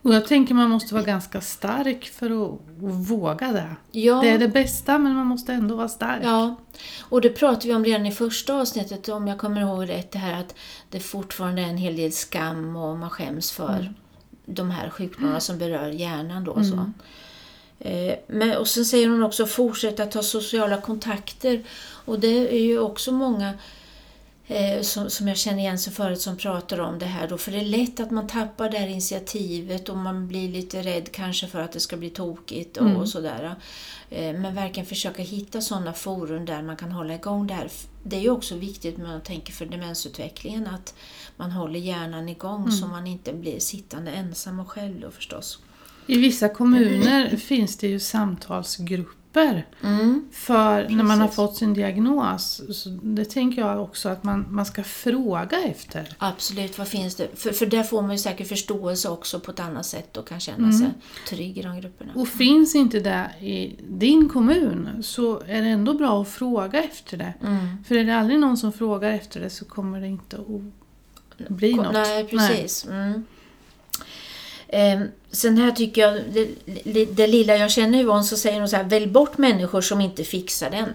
Och 0.02 0.14
jag 0.14 0.26
tänker 0.26 0.54
man 0.54 0.70
måste 0.70 0.94
vara 0.94 1.04
ganska 1.04 1.40
stark 1.40 2.04
för 2.04 2.44
att, 2.44 2.60
våga 3.08 3.52
det. 3.52 3.76
Ja. 3.90 4.20
Det 4.20 4.28
är 4.30 4.38
det 4.38 4.48
bästa 4.48 4.98
men 4.98 5.14
man 5.14 5.26
måste 5.26 5.52
ändå 5.52 5.76
vara 5.76 5.88
stark. 5.88 6.20
Ja, 6.24 6.56
och 7.00 7.20
det 7.20 7.28
pratade 7.28 7.68
vi 7.68 7.74
om 7.74 7.84
redan 7.84 8.06
i 8.06 8.12
första 8.12 8.54
avsnittet, 8.54 9.08
om 9.08 9.28
jag 9.28 9.38
kommer 9.38 9.60
ihåg 9.60 9.88
rätt, 9.88 10.10
det 10.10 10.18
här 10.18 10.40
att 10.40 10.54
det 10.90 11.00
fortfarande 11.00 11.62
är 11.62 11.66
en 11.66 11.76
hel 11.76 11.96
del 11.96 12.12
skam 12.12 12.76
och 12.76 12.98
man 12.98 13.10
skäms 13.10 13.52
för 13.52 13.78
Mm. 13.80 13.94
de 14.46 14.70
här 14.70 14.90
sjukdomarna 14.90 15.40
som 15.40 15.58
berör 15.58 15.88
hjärnan. 15.88 16.44
Då, 16.44 16.64
så. 16.64 16.92
Eh, 17.84 18.14
Men, 18.26 18.56
och 18.56 18.68
sen 18.68 18.84
säger 18.84 19.08
hon 19.08 19.22
också 19.22 19.46
fortsätta 19.46 20.06
ta 20.06 20.22
sociala 20.22 20.80
kontakter. 20.80 21.62
Och 22.04 22.20
det 22.20 22.48
är 22.54 22.60
ju 22.62 22.78
också 22.78 23.12
många 23.12 23.54
eh, 24.46 24.82
som, 24.82 25.10
som 25.10 25.28
jag 25.28 25.36
känner 25.36 25.58
igen 25.58 25.78
sig 25.78 25.92
förut 25.92 26.20
som 26.20 26.36
pratar 26.36 26.78
om 26.80 26.98
det 26.98 27.06
här. 27.06 27.28
Då, 27.28 27.38
för 27.38 27.52
det 27.52 27.58
är 27.58 27.64
lätt 27.64 28.00
att 28.00 28.10
man 28.10 28.26
tappar 28.26 28.70
det 28.70 28.78
här 28.78 28.86
initiativet 28.88 29.88
och 29.88 29.96
man 29.96 30.28
blir 30.28 30.48
lite 30.48 30.82
rädd 30.82 31.12
kanske 31.12 31.46
för 31.46 31.60
att 31.60 31.72
det 31.72 31.80
ska 31.80 31.96
bli 31.96 32.10
tokigt 32.10 32.76
och, 32.76 32.86
Mm. 32.86 32.96
och 32.96 33.08
sådär. 33.08 33.54
Eh, 34.10 34.32
Men 34.38 34.54
verkligen 34.54 34.86
försöka 34.86 35.22
hitta 35.22 35.60
sådana 35.60 35.92
forum 35.92 36.44
där 36.44 36.62
man 36.62 36.76
kan 36.76 36.92
hålla 36.92 37.14
igång 37.14 37.46
det 37.46 37.54
här. 37.54 37.70
Det 38.02 38.16
är 38.16 38.20
ju 38.20 38.30
också 38.30 38.54
viktigt 38.56 38.98
när 38.98 39.06
man 39.08 39.20
tänker 39.20 39.52
för 39.52 39.66
demensutvecklingen 39.66 40.66
att 40.66 40.94
man 41.36 41.50
håller 41.50 41.80
hjärnan 41.80 42.28
igång 42.28 42.70
så 42.72 42.86
man 42.86 43.06
inte 43.06 43.32
blir 43.32 43.60
sittande 43.60 44.10
ensam 44.10 44.60
och 44.60 44.70
själv 44.70 45.00
då 45.00 45.10
förstås. 45.10 45.58
I 46.06 46.18
vissa 46.18 46.48
kommuner 46.48 47.36
finns 47.36 47.76
det 47.76 47.88
ju 47.88 47.98
samtalsgrupper 48.00 49.18
Mm. 49.82 50.28
för 50.32 50.88
när 50.88 51.02
man 51.04 51.20
har 51.20 51.26
Precis. 51.26 51.36
fått 51.36 51.56
sin 51.56 51.74
diagnos. 51.74 52.62
Så 52.72 52.88
det 53.02 53.24
tänker 53.24 53.62
jag 53.62 53.82
också 53.82 54.08
att 54.08 54.24
man, 54.24 54.46
man 54.50 54.66
ska 54.66 54.84
fråga 54.84 55.58
efter. 55.64 56.08
Absolut, 56.18 56.78
vad 56.78 56.88
finns 56.88 57.14
det? 57.14 57.28
För, 57.40 57.50
för 57.52 57.66
där 57.66 57.82
får 57.82 58.02
man 58.02 58.10
ju 58.12 58.18
säkert 58.18 58.48
förståelse 58.48 59.08
också 59.08 59.40
på 59.40 59.50
ett 59.50 59.60
annat 59.60 59.86
sätt 59.86 60.16
och 60.16 60.28
kan 60.28 60.40
känna 60.40 60.72
sig 60.72 60.90
trygg 61.28 61.58
i 61.58 61.62
de 61.62 61.80
grupperna. 61.80 62.12
Och 62.14 62.28
finns 62.28 62.74
inte 62.74 63.00
det 63.00 63.30
i 63.40 63.76
din 63.88 64.28
kommun 64.28 64.88
så 65.02 65.40
är 65.46 65.62
det 65.62 65.68
ändå 65.68 65.94
bra 65.94 66.22
att 66.22 66.28
fråga 66.28 66.82
efter 66.84 67.16
det. 67.16 67.34
Mm. 67.42 67.84
För 67.84 67.94
är 67.94 68.04
det 68.04 68.16
aldrig 68.16 68.38
någon 68.38 68.56
som 68.56 68.72
frågar 68.72 69.10
efter 69.10 69.40
det 69.40 69.50
så 69.50 69.64
kommer 69.64 70.00
det 70.00 70.06
inte 70.08 70.36
att 70.36 71.48
bli 71.48 71.74
något. 71.74 71.92
Nej, 71.92 72.26
precis. 72.26 72.86
Mm. 72.86 73.24
Ehm, 74.74 75.08
sen 75.30 75.58
här 75.58 75.70
tycker 75.70 76.00
jag, 76.02 76.20
det, 76.32 76.48
det, 76.84 77.04
det 77.04 77.26
lilla 77.26 77.56
jag 77.56 77.70
känner 77.70 78.00
Yvonne, 78.00 78.22
så 78.22 78.36
säger 78.36 78.58
hon 78.58 78.68
så 78.68 78.76
här, 78.76 78.84
välj 78.84 79.06
bort 79.06 79.38
människor 79.38 79.80
som 79.80 80.00
inte 80.00 80.24
fixar 80.24 80.70
den. 80.70 80.88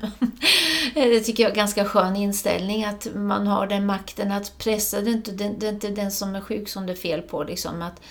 det 0.93 1.19
tycker 1.19 1.43
jag 1.43 1.49
är 1.49 1.53
en 1.53 1.57
ganska 1.57 1.85
skön 1.85 2.15
inställning, 2.15 2.85
att 2.85 3.07
man 3.15 3.47
har 3.47 3.67
den 3.67 3.85
makten 3.85 4.31
att 4.31 4.57
pressa, 4.57 5.01
det 5.01 5.09
är 5.09 5.13
inte 5.13 5.31
den, 5.31 5.59
det 5.59 5.67
är 5.67 5.71
inte 5.71 5.87
den 5.87 6.11
som 6.11 6.35
är 6.35 6.41
sjuk 6.41 6.69
som 6.69 6.85
det 6.85 6.93
är 6.93 6.97
fel 6.97 7.21
på. 7.21 7.43
Liksom, 7.43 7.81
att, 7.81 8.01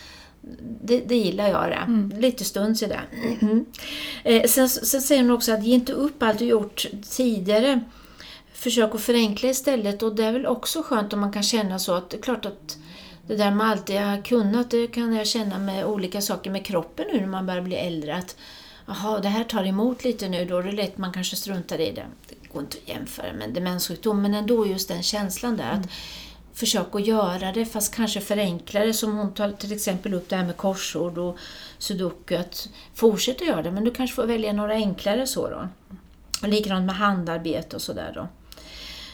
det, 0.83 0.99
det 0.99 1.17
gillar 1.17 1.49
jag 1.49 1.71
det. 1.71 2.17
Lite 2.21 2.45
stund 2.45 2.79
sådär. 2.79 3.09
Eh, 4.25 4.45
sen, 4.45 4.69
sen 4.69 5.03
säger 5.03 5.23
hon 5.23 5.31
också 5.31 5.53
att 5.53 5.65
ge 5.65 5.75
inte 5.75 5.93
upp 5.93 6.23
allt 6.23 6.39
du 6.39 6.45
gjort 6.45 6.87
tidigare. 7.11 7.81
Försök 8.53 8.95
att 8.95 9.01
förenkla 9.01 9.49
istället 9.49 10.03
och 10.03 10.15
det 10.17 10.25
är 10.25 10.33
väl 10.33 10.47
också 10.47 10.83
skönt 10.83 11.13
om 11.13 11.21
man 11.21 11.33
kan 11.33 11.43
känna 11.43 11.79
så 11.79 11.95
att 11.95 12.11
det 12.11 12.17
är 12.17 12.23
klart 12.23 12.47
att 12.47 12.77
det 13.27 13.37
där 13.37 13.51
man 13.51 13.67
alltid 13.71 14.01
har 14.01 14.23
kunnat, 14.23 14.71
det 14.71 14.87
kan 14.87 15.15
jag 15.15 15.27
känna 15.27 15.59
med 15.59 15.87
olika 15.87 16.21
saker 16.21 16.51
med 16.51 16.67
kroppen 16.67 17.07
nu 17.13 17.21
när 17.21 17.27
man 17.27 17.47
börjar 17.47 17.63
bli 17.63 17.77
äldre. 17.77 18.17
Att 18.17 18.37
Jaha, 18.87 19.21
det 19.21 19.29
här 19.29 19.45
tar 19.45 19.65
emot 19.65 20.05
lite 20.05 20.29
nu, 20.29 20.45
då 20.45 20.59
är 20.59 20.63
det 20.63 20.73
lätt 20.73 20.99
man 20.99 21.13
kanske 21.13 21.37
struntar 21.37 21.81
i 21.81 21.93
det. 21.93 22.07
Det 22.29 22.53
går 22.53 22.63
inte 22.63 22.79
att 22.83 22.89
jämföra 22.89 23.33
med 23.33 23.43
en 23.43 23.55
demenssjukdom, 23.55 24.23
men 24.23 24.35
ändå 24.35 24.67
just 24.67 24.89
den 24.89 25.03
känslan 25.03 25.57
där. 25.57 25.71
Att 25.71 25.89
försöka 26.53 26.99
att 26.99 27.07
göra 27.07 27.53
det, 27.53 27.67
fast 27.67 27.95
kanske 27.95 28.21
förenkla 28.21 28.81
det. 28.81 28.93
Som 28.93 29.17
hon 29.17 29.35
tar 29.35 29.51
till 29.51 29.73
exempel 29.73 30.15
upp 30.15 30.29
det 30.29 30.37
här 30.37 30.45
med 30.45 30.57
korsord 30.57 31.19
och 31.19 31.39
sudoku. 31.79 32.37
Att 32.37 32.69
fortsätta 32.95 33.45
göra 33.45 33.63
det, 33.63 33.71
men 33.71 33.85
du 33.85 33.91
kanske 33.91 34.17
får 34.17 34.27
välja 34.27 34.53
några 34.53 34.73
enklare 34.73 35.27
så 35.27 35.51
då. 35.51 35.69
Och 36.43 36.49
likadant 36.49 36.87
med 36.87 36.97
handarbete 36.97 37.77
och 37.77 37.83
sådär 37.83 38.13
då. 38.15 38.29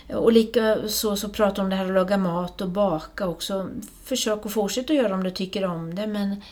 Och 0.09 0.33
lika 0.33 0.89
så, 0.89 1.17
så 1.17 1.29
pratar 1.29 1.63
om 1.63 1.71
det 1.71 1.77
här 1.77 1.87
att 1.87 1.93
laga 1.93 2.17
mat 2.17 2.61
och 2.61 2.69
baka 2.69 3.27
också. 3.27 3.69
Försök 4.05 4.47
att 4.47 4.53
fortsätta 4.53 4.95
göra 4.95 5.15
om 5.15 5.23
du 5.23 5.31
tycker 5.31 5.65
om 5.65 5.95
det, 5.95 6.07
men 6.07 6.43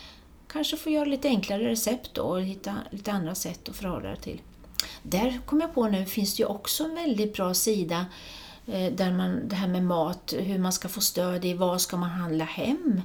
kanske 0.47 0.77
få 0.77 0.89
göra 0.89 1.05
lite 1.05 1.27
enklare 1.27 1.69
recept 1.69 2.13
då 2.13 2.21
och 2.21 2.41
hitta 2.41 2.75
lite 2.91 3.11
andra 3.11 3.35
sätt 3.35 3.69
att 3.69 3.75
förhålla 3.75 4.07
dig 4.07 4.17
till. 4.17 4.41
Där 5.03 5.39
kom 5.45 5.61
jag 5.61 5.73
på 5.73 5.87
nu, 5.87 6.05
finns 6.05 6.35
det 6.35 6.41
ju 6.41 6.47
också 6.47 6.83
en 6.83 6.95
väldigt 6.95 7.33
bra 7.33 7.53
sida 7.53 8.05
eh, 8.67 8.93
där 8.93 9.11
man, 9.11 9.47
det 9.47 9.55
här 9.55 9.67
med 9.67 9.83
mat, 9.83 10.33
hur 10.37 10.59
man 10.59 10.73
ska 10.73 10.89
få 10.89 11.01
stöd 11.01 11.45
i 11.45 11.53
vad 11.53 11.81
ska 11.81 11.97
man 11.97 12.09
handla 12.09 12.45
hem 12.45 13.01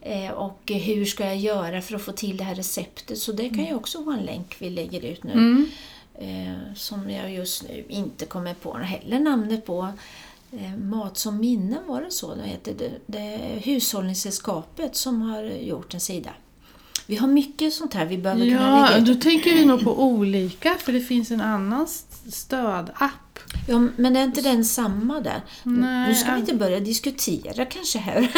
eh, 0.00 0.30
och 0.30 0.60
hur 0.66 1.04
ska 1.04 1.26
jag 1.26 1.36
göra 1.36 1.82
för 1.82 1.96
att 1.96 2.02
få 2.02 2.12
till 2.12 2.36
det 2.36 2.44
här 2.44 2.54
receptet. 2.54 3.18
Så 3.18 3.32
det 3.32 3.48
kan 3.48 3.64
ju 3.64 3.74
också 3.74 4.02
vara 4.02 4.16
en 4.16 4.24
länk 4.24 4.56
vi 4.58 4.70
lägger 4.70 5.04
ut 5.04 5.24
nu. 5.24 5.32
Mm. 5.32 5.66
Eh, 6.18 6.74
som 6.74 7.10
jag 7.10 7.32
just 7.34 7.62
nu 7.62 7.84
inte 7.88 8.26
kommer 8.26 8.54
på 8.54 8.74
heller 8.76 9.20
namnet 9.20 9.66
på. 9.66 9.88
Eh, 10.52 10.76
Mat 10.76 11.16
som 11.18 11.40
minnen 11.40 11.86
var 11.86 12.00
det 12.02 12.10
så 12.10 12.34
det 12.34 12.42
heter. 12.42 12.74
Det, 12.78 12.90
det 13.06 13.18
är 13.18 13.60
Hushållningssällskapet 13.60 14.96
som 14.96 15.22
har 15.22 15.42
gjort 15.42 15.94
en 15.94 16.00
sida. 16.00 16.30
Vi 17.06 17.16
har 17.16 17.28
mycket 17.28 17.74
sånt 17.74 17.94
här 17.94 18.06
vi 18.06 18.18
behöver 18.18 18.44
kunna 18.44 18.60
Ja, 18.78 18.86
lägga 18.86 18.98
ut. 18.98 19.06
då 19.06 19.14
tänker 19.14 19.54
vi 19.54 19.64
nog 19.64 19.84
på 19.84 20.02
olika 20.02 20.74
för 20.74 20.92
det 20.92 21.00
finns 21.00 21.30
en 21.30 21.40
annan 21.40 21.84
st- 21.84 22.30
Ja, 23.68 23.88
men 23.96 24.16
är 24.16 24.24
inte 24.24 24.40
den 24.40 24.64
samma 24.64 25.20
där? 25.20 25.40
Nej, 25.62 26.08
nu 26.08 26.14
ska 26.14 26.26
vi 26.26 26.32
ja. 26.32 26.38
inte 26.38 26.54
börja 26.54 26.80
diskutera 26.80 27.64
kanske 27.64 27.98
här. 27.98 28.32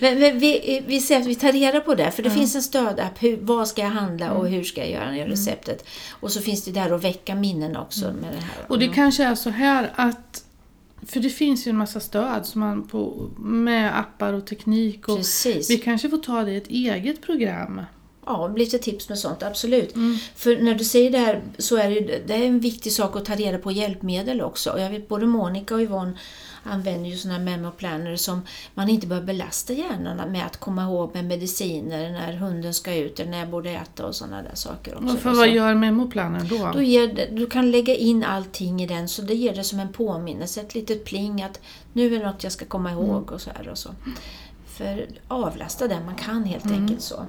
men 0.00 0.18
men 0.18 0.38
vi, 0.38 0.82
vi 0.86 1.00
säger 1.00 1.20
att 1.20 1.26
vi 1.26 1.34
tar 1.34 1.52
reda 1.52 1.80
på 1.80 1.94
det, 1.94 2.10
för 2.10 2.22
det 2.22 2.30
finns 2.30 2.54
en 2.54 2.62
stödapp. 2.62 3.22
Hur, 3.22 3.38
vad 3.40 3.68
ska 3.68 3.82
jag 3.82 3.90
handla 3.90 4.26
Mm. 4.26 4.36
och 4.38 4.48
hur 4.48 4.64
ska 4.64 4.80
jag 4.80 4.90
göra 4.90 5.10
det 5.10 5.26
receptet? 5.26 5.86
Och 6.10 6.32
så 6.32 6.40
finns 6.40 6.64
det 6.64 6.70
där 6.70 6.90
att 6.90 7.04
väcka 7.04 7.34
minnen 7.34 7.76
också 7.76 8.04
med 8.04 8.32
det 8.32 8.40
här. 8.40 8.56
Mm. 8.56 8.66
Och 8.68 8.78
det 8.78 8.88
kanske 8.88 9.24
är 9.24 9.34
så 9.34 9.50
här 9.50 9.92
att 9.96 10.44
för 11.06 11.20
det 11.20 11.30
finns 11.30 11.66
ju 11.66 11.70
en 11.70 11.76
massa 11.76 12.00
stöd 12.00 12.46
som 12.46 12.60
man 12.60 12.88
på, 12.88 13.30
med 13.38 13.98
appar 13.98 14.32
och 14.32 14.46
teknik. 14.46 15.08
Och 15.08 15.16
Precis. 15.16 15.70
vi 15.70 15.78
kanske 15.78 16.10
får 16.10 16.18
ta 16.18 16.44
det 16.44 16.52
i 16.52 16.56
ett 16.56 16.68
eget 16.68 17.22
program. 17.22 17.80
Ja, 18.28 18.48
lite 18.56 18.78
tips 18.78 19.08
med 19.08 19.18
sånt, 19.18 19.42
absolut. 19.42 19.94
Mm. 19.94 20.16
För 20.36 20.56
när 20.56 20.74
du 20.74 20.84
säger 20.84 21.10
det 21.10 21.18
här 21.18 21.42
så 21.58 21.76
är 21.76 21.90
det, 21.90 22.20
det 22.26 22.34
är 22.34 22.46
en 22.46 22.60
viktig 22.60 22.92
sak 22.92 23.16
att 23.16 23.24
ta 23.24 23.34
reda 23.34 23.58
på 23.58 23.72
hjälpmedel 23.72 24.40
också. 24.42 24.70
Och 24.70 24.80
jag 24.80 24.90
vet 24.90 25.08
både 25.08 25.26
Monica 25.26 25.74
och 25.74 25.80
Yvonne 25.80 26.12
använder 26.62 27.10
ju 27.10 27.16
sådana 27.16 27.38
här 27.38 27.44
memoplaner 27.44 28.16
som 28.16 28.42
man 28.74 28.88
inte 28.88 29.06
behöver 29.06 29.26
belasta 29.26 29.72
hjärnan 29.72 30.32
med 30.32 30.46
att 30.46 30.56
komma 30.56 30.82
ihåg 30.82 31.10
med 31.14 31.24
mediciner 31.24 32.10
när 32.10 32.32
hunden 32.32 32.74
ska 32.74 32.94
ut 32.94 33.20
eller 33.20 33.30
när 33.30 33.38
jag 33.38 33.48
borde 33.48 33.70
äta 33.70 34.06
och 34.06 34.14
sådana 34.14 34.42
där 34.42 34.54
saker 34.54 34.94
också. 34.94 35.14
Och 35.14 35.18
för 35.20 35.30
vad 35.34 35.48
gör 35.48 35.74
memoplanen 35.74 36.48
då? 36.48 36.70
då 36.74 36.82
ger 36.82 37.28
du 37.32 37.46
kan 37.46 37.70
lägga 37.70 37.94
in 37.94 38.24
allting 38.24 38.82
i 38.82 38.86
den 38.86 39.08
så 39.08 39.22
det 39.22 39.34
ger 39.34 39.54
det 39.54 39.64
som 39.64 39.80
en 39.80 39.92
påminnelse, 39.92 40.60
ett 40.60 40.74
litet 40.74 41.04
pling 41.04 41.42
att 41.42 41.60
nu 41.92 42.06
är 42.14 42.18
det 42.18 42.26
något 42.26 42.42
jag 42.44 42.52
ska 42.52 42.64
komma 42.64 42.92
ihåg 42.92 43.08
Mm. 43.08 43.24
och 43.34 43.40
så 43.40 43.50
här 43.56 43.68
och 43.68 43.78
så. 43.78 43.90
För 44.66 45.06
avlasta 45.28 45.88
den 45.88 46.04
man 46.04 46.14
kan 46.14 46.44
helt 46.44 46.64
Mm. 46.64 46.82
enkelt 46.82 47.02
så. 47.02 47.26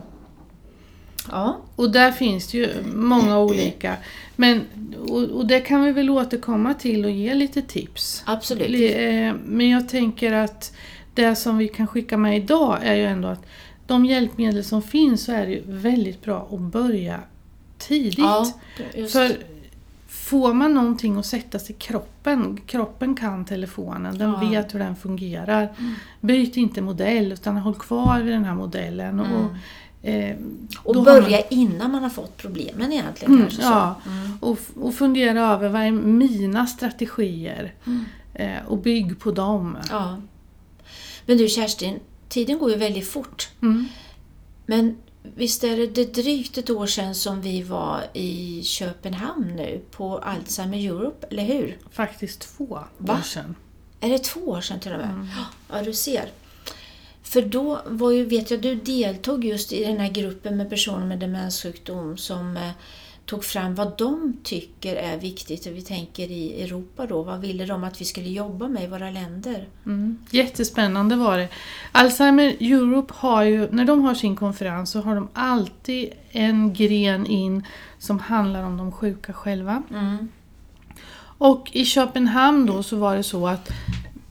Ja, 1.32 1.58
Och 1.76 1.92
där 1.92 2.12
finns 2.12 2.48
det 2.52 2.58
ju 2.58 2.70
många 2.96 3.40
olika. 3.40 3.96
Men, 4.36 4.62
och, 5.10 5.22
och 5.24 5.48
det 5.48 5.60
kan 5.60 5.84
vi 5.84 5.92
väl 5.92 6.10
återkomma 6.10 6.74
till 6.74 7.06
och 7.06 7.12
ge 7.12 7.34
lite 7.34 7.62
tips. 7.62 8.24
absolut. 8.26 8.96
Eh, 8.96 9.34
Men 9.46 9.70
jag 9.70 9.90
tänker 9.90 10.34
att 10.34 10.74
det 11.14 11.36
som 11.36 11.58
vi 11.58 11.68
kan 11.68 11.88
skicka 11.88 12.18
med 12.18 12.38
idag 12.38 12.78
är 12.84 12.96
ju 12.96 13.06
ändå 13.06 13.28
att 13.28 13.46
de 13.88 14.06
hjälpmedel 14.06 14.64
som 14.64 14.82
finns 14.82 15.24
så 15.24 15.32
är 15.32 15.46
det 15.46 15.52
ju 15.52 15.62
väldigt 15.66 16.22
bra 16.24 16.50
att 16.52 16.60
börja 16.60 17.20
tidigt. 17.78 18.18
Ja. 18.18 18.46
För 19.12 19.32
får 20.08 20.54
man 20.54 20.74
någonting 20.74 21.18
att 21.18 21.26
sätta 21.26 21.60
sig 21.60 21.76
i 21.76 21.80
kroppen, 21.80 22.60
kroppen 22.66 23.16
kan 23.16 23.46
telefonen, 23.46 24.18
den 24.18 24.30
Ja. 24.32 24.50
vet 24.50 24.74
hur 24.74 24.80
den 24.80 24.96
fungerar. 24.96 25.70
Byt 26.22 26.58
inte 26.58 26.82
modell 26.82 27.32
utan 27.32 27.58
håll 27.58 27.76
kvar 27.76 28.20
vid 28.22 28.34
den 28.34 28.46
här 28.46 28.56
modellen. 28.56 29.20
Och, 29.20 29.46
eh, 30.02 30.36
Och 30.84 31.04
börja 31.04 31.42
innan 31.42 31.92
man 31.92 32.04
har 32.04 32.10
fått 32.10 32.38
problemen 32.38 32.92
egentligen 32.94 33.34
Mm, 33.34 33.46
kanske. 33.48 33.62
ja. 33.62 33.96
Så. 34.04 34.10
Mm. 34.10 34.38
Och, 34.42 34.60
och 34.76 34.96
fundera 34.96 35.42
över 35.54 35.70
vad 35.70 35.82
är 35.82 35.92
mina 35.92 36.68
strategier 36.68 37.74
eh, 38.34 38.66
och 38.68 38.78
bygg 38.78 39.20
på 39.20 39.32
dem. 39.32 39.78
ja. 39.90 40.18
Men 41.26 41.38
du 41.38 41.48
Kerstin, 41.48 42.00
tiden 42.30 42.60
går 42.60 42.72
ju 42.72 42.78
väldigt 42.78 43.08
fort. 43.08 43.50
Mm. 43.62 43.86
Men 44.66 44.98
visst 45.36 45.64
är 45.64 45.78
det, 45.78 45.88
det 45.88 46.14
drygt 46.14 46.58
ett 46.58 46.70
år 46.70 46.88
sedan 46.88 47.16
som 47.16 47.42
vi 47.42 47.64
var 47.64 48.02
i 48.14 48.62
Köpenhamn 48.64 49.56
nu 49.56 49.82
på 49.92 50.18
Alzheimer 50.18 50.78
Europe, 50.78 51.28
eller 51.32 51.44
hur? 51.44 51.78
Faktiskt 51.92 52.40
två 52.58 52.80
Va? 52.98 53.14
år 53.14 53.22
sedan. 53.22 53.56
Är 54.00 54.10
det 54.10 54.20
två 54.24 54.40
år 54.40 54.62
sedan 54.62 54.80
till 54.80 54.92
och 54.92 54.98
med? 54.98 55.10
Mm. 55.10 55.28
Ja, 55.72 55.82
du 55.84 55.94
ser. 55.94 56.30
För 57.30 57.42
då 57.42 57.82
var 57.86 58.12
ju, 58.12 58.26
vet 58.26 58.52
jag, 58.52 58.62
du 58.62 58.76
deltog 58.76 59.46
just 59.46 59.74
i 59.74 59.84
den 59.84 60.00
här 60.00 60.10
gruppen 60.10 60.58
med 60.58 60.70
personer 60.70 61.06
med 61.06 61.20
demenssjukdom 61.20 62.18
som 62.18 62.58
eh, 62.58 62.72
tog 63.26 63.44
fram 63.44 63.76
vad 63.76 63.98
de 63.98 64.38
tycker 64.44 64.96
är 64.96 65.18
viktigt. 65.18 65.66
Och 65.66 65.76
vi 65.76 65.82
tänker 65.82 66.32
i 66.32 66.64
Europa 66.64 67.06
då, 67.06 67.24
vad 67.24 67.40
ville 67.42 67.66
de 67.66 67.84
att 67.84 68.02
vi 68.02 68.06
skulle 68.06 68.30
jobba 68.30 68.68
med 68.68 68.84
i 68.84 68.88
våra 68.88 69.10
länder? 69.10 69.68
Mm. 69.86 70.18
Jättespännande 70.32 71.16
var 71.16 71.38
det. 71.38 71.48
Alzheimer 71.92 72.56
Europe 72.60 73.14
har 73.18 73.44
ju, 73.44 73.68
när 73.72 73.86
de 73.86 74.02
har 74.02 74.16
sin 74.16 74.36
konferens 74.36 74.92
så 74.92 75.02
har 75.02 75.16
de 75.16 75.28
alltid 75.34 76.10
en 76.32 76.74
gren 76.74 77.26
in 77.26 77.66
som 77.98 78.20
handlar 78.20 78.64
om 78.64 78.78
de 78.78 78.92
sjuka 78.92 79.34
själva. 79.34 79.84
Mm. 79.92 80.30
Och 81.38 81.70
i 81.74 81.86
Köpenhamn 81.86 82.66
då 82.66 82.84
så 82.84 82.98
var 82.98 83.16
det 83.16 83.24
så 83.24 83.48
att 83.48 83.70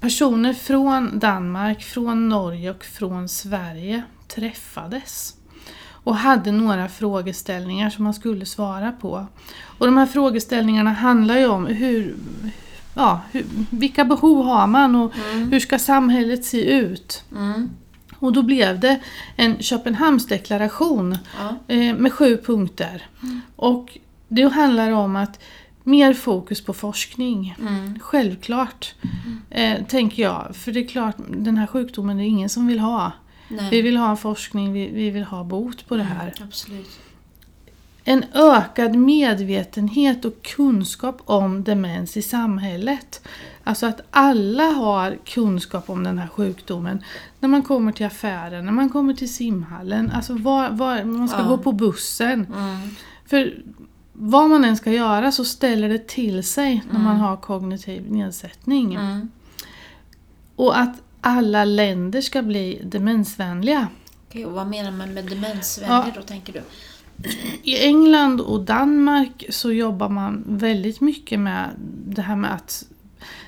personer 0.01 0.53
från 0.53 1.19
Danmark, 1.19 1.83
från 1.83 2.29
Norge 2.29 2.71
och 2.71 2.85
från 2.85 3.29
Sverige 3.29 4.03
träffades 4.29 5.35
och 6.05 6.17
hade 6.17 6.53
några 6.53 6.89
frågeställningar 6.89 7.91
som 7.91 8.05
man 8.05 8.15
skulle 8.15 8.47
svara 8.47 8.93
på. 8.93 9.27
Och 9.79 9.87
de 9.87 9.97
här 9.97 10.07
frågeställningarna 10.07 10.93
handlar 10.93 11.39
ju 11.39 11.47
om 11.47 11.67
hur, 11.67 12.17
ja, 12.95 13.21
hur, 13.33 13.45
vilka 13.71 14.05
behov 14.05 14.45
har 14.47 14.67
man 14.67 14.95
och 14.97 15.13
Mm. 15.33 15.51
hur 15.53 15.61
ska 15.61 15.79
samhället 15.79 16.45
se 16.45 16.65
ut? 16.79 17.25
Mm. 17.37 17.71
Och 18.19 18.33
då 18.33 18.43
blev 18.43 18.81
det 18.81 19.01
en 19.37 19.63
Köpenhamnsdeklaration 19.63 21.19
Ja. 21.39 21.75
eh, 21.75 21.95
med 21.97 22.13
sju 22.13 22.37
punkter. 22.37 23.07
Och 23.57 23.99
det 24.29 24.43
handlar 24.43 24.91
om 24.91 25.17
att 25.17 25.41
mer 25.89 26.15
fokus 26.15 26.65
på 26.65 26.73
forskning. 26.73 27.57
Mm. 27.61 27.99
Självklart, 28.01 28.95
eh, 29.51 29.85
tänker 29.85 30.23
jag. 30.23 30.57
För 30.57 30.73
det 30.73 30.81
är 30.81 30.89
klart, 30.89 31.17
den 31.29 31.57
här 31.57 31.67
sjukdomen 31.67 32.17
är 32.19 32.23
det 32.23 32.29
ingen 32.29 32.49
som 32.49 32.67
vill 32.67 32.81
ha. 32.81 33.13
Nej. 33.49 33.71
Vi 33.71 33.83
vill 33.83 33.97
ha 33.97 34.17
forskning, 34.17 34.73
vi, 34.73 34.89
vi 34.89 35.11
vill 35.11 35.25
ha 35.25 35.45
bot 35.45 35.89
på 35.89 35.97
det 35.97 36.03
här. 36.03 36.35
Absolut. 36.41 37.01
En 38.05 38.25
ökad 38.35 38.97
medvetenhet 38.97 40.25
och 40.25 40.43
kunskap 40.43 41.23
om 41.25 41.65
demens 41.65 42.17
i 42.17 42.23
samhället. 42.23 43.23
Alltså 43.65 43.87
att 43.87 44.01
alla 44.11 44.65
har 44.65 45.19
kunskap 45.25 45.91
om 45.91 46.05
den 46.05 46.19
här 46.19 46.29
sjukdomen. 46.29 47.03
När 47.41 47.49
man 47.49 47.63
kommer 47.63 47.93
till 47.93 48.07
affären, 48.07 48.65
när 48.65 48.73
man 48.73 48.91
kommer 48.91 49.15
till 49.15 49.35
simhallen, 49.35 50.11
alltså 50.11 50.35
var, 50.35 50.71
var 50.71 51.05
man 51.05 51.29
ska 51.29 51.39
Ja. 51.39 51.49
gå 51.49 51.59
på 51.59 51.73
bussen. 51.73 52.47
Mm. 52.55 52.97
För 53.27 53.55
vad 54.21 54.51
man 54.51 54.65
än 54.65 54.77
ska 54.77 54.93
göra 54.93 55.33
så 55.33 55.45
ställer 55.45 55.89
det 55.89 56.09
till 56.09 56.45
sig 56.45 56.85
när 56.93 57.01
man 57.01 57.17
har 57.17 57.37
kognitiv 57.37 58.13
nedsättning. 58.13 58.95
Mm. 58.95 59.29
Och 60.57 60.79
att 60.79 61.03
alla 61.21 61.65
länder 61.65 62.21
ska 62.21 62.43
bli 62.43 62.81
demensvänliga. 62.85 63.89
Okej, 64.29 64.47
och 64.47 64.53
vad 64.53 64.67
menar 64.67 64.91
man 64.91 65.15
med 65.15 65.25
demensvänner 65.25 66.13
då, 66.17 66.23
tänker 66.23 66.53
du? 66.53 66.63
I 67.63 67.85
England 67.85 68.41
och 68.41 68.61
Danmark 68.61 69.45
så 69.51 69.73
jobbar 69.73 70.09
man 70.09 70.45
väldigt 70.47 71.01
mycket 71.01 71.41
med 71.41 71.71
det 72.07 72.23
här 72.23 72.37
med 72.37 72.55
att 72.55 72.85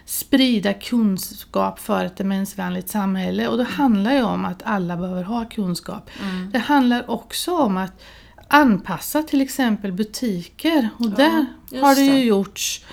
sprida 0.04 0.72
kunskap 0.72 1.78
för 1.78 2.04
ett 2.04 2.16
demensvänligt 2.16 2.88
samhälle. 2.88 3.48
Och 3.48 3.58
det 3.58 3.64
handlar 3.64 4.14
ju 4.14 4.22
om 4.22 4.44
att 4.44 4.62
alla 4.64 4.96
behöver 4.96 5.22
ha 5.22 5.44
kunskap. 5.44 6.10
Mm. 6.22 6.50
Det 6.50 6.58
handlar 6.58 7.10
också 7.10 7.56
om 7.56 7.76
att 7.76 8.02
anpassa 8.50 9.22
till 9.22 9.40
exempel 9.40 9.92
butiker. 9.92 10.88
Och 10.98 11.10
där 11.10 11.46
har 11.80 11.94
det 11.94 12.00
ju 12.00 12.24
gjorts 12.24 12.84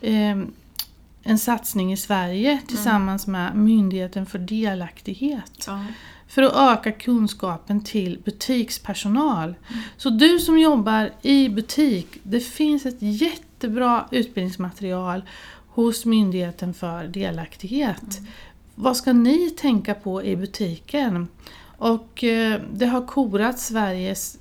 eh, 0.00 0.36
en 1.22 1.38
satsning 1.38 1.92
i 1.92 1.96
Sverige 1.96 2.60
tillsammans 2.66 3.26
med 3.26 3.56
Myndigheten 3.56 4.26
för 4.26 4.38
delaktighet. 4.38 5.64
Ja. 5.66 5.84
För 6.28 6.42
att 6.42 6.78
öka 6.78 6.92
kunskapen 6.92 7.84
till 7.84 8.18
butikspersonal. 8.24 9.54
Så 9.96 10.10
du 10.10 10.38
som 10.38 10.58
jobbar 10.58 11.10
i 11.22 11.48
butik, 11.48 12.06
det 12.22 12.40
finns 12.40 12.86
ett 12.86 12.98
jättebra 13.00 14.08
utbildningsmaterial 14.10 15.22
hos 15.68 16.04
Myndigheten 16.04 16.74
för 16.74 17.04
delaktighet. 17.04 18.20
Vad 18.74 18.96
ska 18.96 19.12
ni 19.12 19.50
tänka 19.50 19.94
på 19.94 20.24
i 20.24 20.36
butiken? 20.36 21.28
Och 21.78 22.24
eh, 22.24 22.60
det 22.72 22.86
har 22.86 23.06
korat 23.06 23.58
Sveriges 23.58 24.38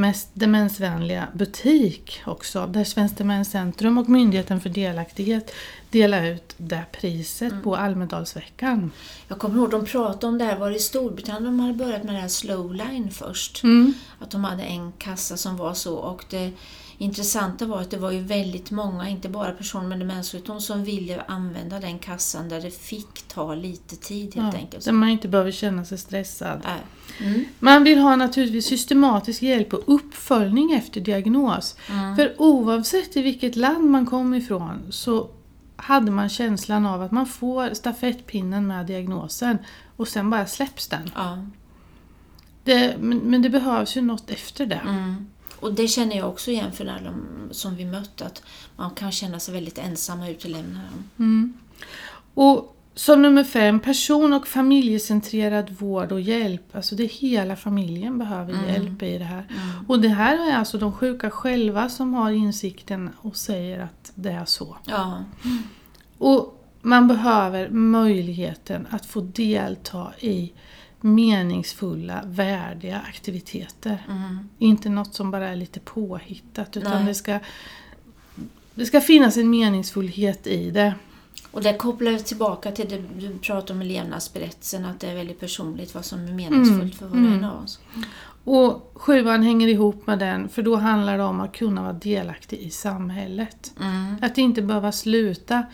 mest 0.00 0.28
demensvänliga 0.34 1.28
butik 1.34 2.22
också. 2.26 2.66
Där 2.66 2.84
Svenskt 2.84 3.18
Demenscentrum 3.18 3.98
och 3.98 4.08
Myndigheten 4.08 4.60
för 4.60 4.68
delaktighet 4.68 5.54
delar 5.90 6.24
ut 6.24 6.54
det 6.56 6.82
priset 6.92 7.62
på 7.62 7.76
Almedalsveckan. 7.76 8.90
Jag 9.28 9.38
kommer 9.38 9.56
ihåg 9.56 9.70
de 9.70 9.86
pratade 9.86 10.26
om 10.26 10.38
det 10.38 10.44
här, 10.44 10.58
var 10.58 10.70
det 10.70 10.76
i 10.76 10.80
Storbritannien 10.80 11.44
de 11.44 11.60
hade 11.60 11.74
börjat 11.74 12.04
med 12.04 12.14
det 12.14 12.20
här 12.20 12.28
slowline 12.28 13.10
först? 13.10 13.62
Mm. 13.62 13.94
Att 14.18 14.30
de 14.30 14.44
hade 14.44 14.62
en 14.62 14.92
kassa 14.92 15.36
som 15.36 15.56
var 15.56 15.74
så 15.74 15.96
och 15.96 16.24
det 16.30 16.52
intressanta 17.00 17.66
var 17.66 17.80
att 17.80 17.90
det 17.90 17.96
var 17.96 18.10
ju 18.10 18.20
väldigt 18.20 18.70
många, 18.70 19.08
inte 19.08 19.28
bara 19.28 19.52
personer 19.52 19.88
med 19.88 19.98
demenssjukdom, 19.98 20.60
som 20.60 20.84
ville 20.84 21.22
använda 21.28 21.80
den 21.80 21.98
kassan 21.98 22.48
där 22.48 22.60
det 22.60 22.70
fick 22.70 23.22
ta 23.28 23.54
lite 23.54 23.96
tid 23.96 24.34
helt 24.34 24.54
Ja, 24.54 24.60
enkelt. 24.60 24.84
där 24.84 24.92
man 24.92 25.08
inte 25.08 25.28
behöver 25.28 25.50
känna 25.50 25.84
sig 25.84 25.98
stressad. 25.98 26.66
Mm. 27.20 27.44
Man 27.58 27.84
vill 27.84 27.98
ha 27.98 28.16
naturligtvis 28.16 28.66
systematisk 28.66 29.42
hjälp 29.42 29.72
och 29.74 29.82
uppföljning 29.86 30.72
efter 30.72 31.00
diagnos. 31.00 31.76
Mm. 31.90 32.16
För 32.16 32.34
oavsett 32.38 33.16
i 33.16 33.22
vilket 33.22 33.56
land 33.56 33.90
man 33.90 34.06
kom 34.06 34.34
ifrån 34.34 34.86
så 34.90 35.28
hade 35.76 36.10
man 36.10 36.28
känslan 36.28 36.86
av 36.86 37.02
att 37.02 37.10
man 37.10 37.26
får 37.26 37.74
stafettpinnen 37.74 38.66
med 38.66 38.86
diagnosen 38.86 39.58
och 39.96 40.08
sen 40.08 40.30
bara 40.30 40.46
släpps 40.46 40.88
den. 40.88 41.10
Ja. 41.14 41.46
Det, 42.64 42.96
men, 43.00 43.18
men 43.18 43.42
det 43.42 43.50
behövs 43.50 43.96
ju 43.96 44.00
något 44.00 44.30
efter 44.30 44.66
det. 44.66 44.80
Mm. 44.88 45.26
Och 45.60 45.74
det 45.74 45.88
känner 45.88 46.16
jag 46.16 46.28
också 46.28 46.50
igen 46.50 46.72
för 46.72 46.86
alla 46.86 47.14
som 47.50 47.76
vi 47.76 47.84
mött, 47.84 48.22
att 48.22 48.42
man 48.76 48.90
kan 48.90 49.12
känna 49.12 49.40
sig 49.40 49.54
väldigt 49.54 49.78
ensam 49.78 50.20
och 50.20 50.28
utelämnad. 50.28 50.82
Mm. 51.18 51.52
Och 52.34 52.76
som 52.94 53.22
nummer 53.22 53.44
fem, 53.44 53.80
person 53.80 54.32
och 54.32 54.46
familjecentrerad 54.46 55.70
vård 55.70 56.12
och 56.12 56.20
hjälp. 56.20 56.76
Alltså 56.76 56.94
det 56.94 57.04
hela 57.04 57.56
familjen 57.56 58.18
behöver 58.18 58.52
Mm. 58.52 58.68
hjälp 58.68 59.02
i 59.02 59.18
det 59.18 59.24
här. 59.24 59.44
Och 59.88 60.00
det 60.00 60.08
här 60.08 60.50
är 60.50 60.56
alltså 60.56 60.78
de 60.78 60.92
sjuka 60.92 61.30
själva 61.30 61.88
som 61.88 62.14
har 62.14 62.30
insikten 62.30 63.10
och 63.16 63.36
säger 63.36 63.80
att 63.80 64.12
det 64.14 64.30
är 64.30 64.44
så. 64.44 64.76
Ja. 64.84 65.24
Och 66.18 66.66
man 66.82 67.08
behöver 67.08 67.68
möjligheten 67.70 68.86
att 68.90 69.06
få 69.06 69.20
delta 69.20 70.12
i 70.20 70.52
meningsfulla, 71.00 72.22
värdiga 72.26 73.00
aktiviteter. 73.08 74.06
Mm. 74.08 74.48
Inte 74.58 74.88
något 74.88 75.14
som 75.14 75.30
bara 75.30 75.48
är 75.48 75.56
lite 75.56 75.80
påhittat 75.80 76.76
utan 76.76 76.92
Nej. 76.92 77.04
det 77.04 77.14
ska, 77.14 77.38
det 78.74 78.86
ska 78.86 79.00
finnas 79.00 79.36
en 79.36 79.50
meningsfullhet 79.50 80.46
i 80.46 80.70
det. 80.70 80.94
Och 81.50 81.62
där 81.62 81.76
kopplar 81.76 82.18
tillbaka 82.18 82.72
till 82.72 82.88
det 82.88 83.02
du 83.18 83.38
pratade 83.38 83.72
om 83.72 83.82
i 83.82 83.84
levnadsberättelsen, 83.84 84.84
att 84.84 85.00
det 85.00 85.10
är 85.10 85.14
väldigt 85.14 85.40
personligt 85.40 85.94
vad 85.94 86.04
som 86.04 86.24
är 86.28 86.32
meningsfullt 86.32 86.94
för 86.94 87.06
var 87.06 87.12
och 87.12 87.18
en 87.18 87.26
mm. 87.26 87.44
av 87.44 87.64
oss. 87.64 87.78
Och 88.44 88.92
sjuan 88.94 89.42
hänger 89.42 89.68
ihop 89.68 90.06
med 90.06 90.18
den 90.18 90.48
för 90.48 90.62
då 90.62 90.76
handlar 90.76 91.18
det 91.18 91.24
om 91.24 91.40
att 91.40 91.52
kunna 91.52 91.82
vara 91.82 91.92
delaktig 91.92 92.58
i 92.58 92.70
samhället. 92.70 93.72
Mm. 93.80 94.16
Att 94.22 94.38
inte 94.38 94.62
behöva 94.62 94.92
sluta 94.92 95.64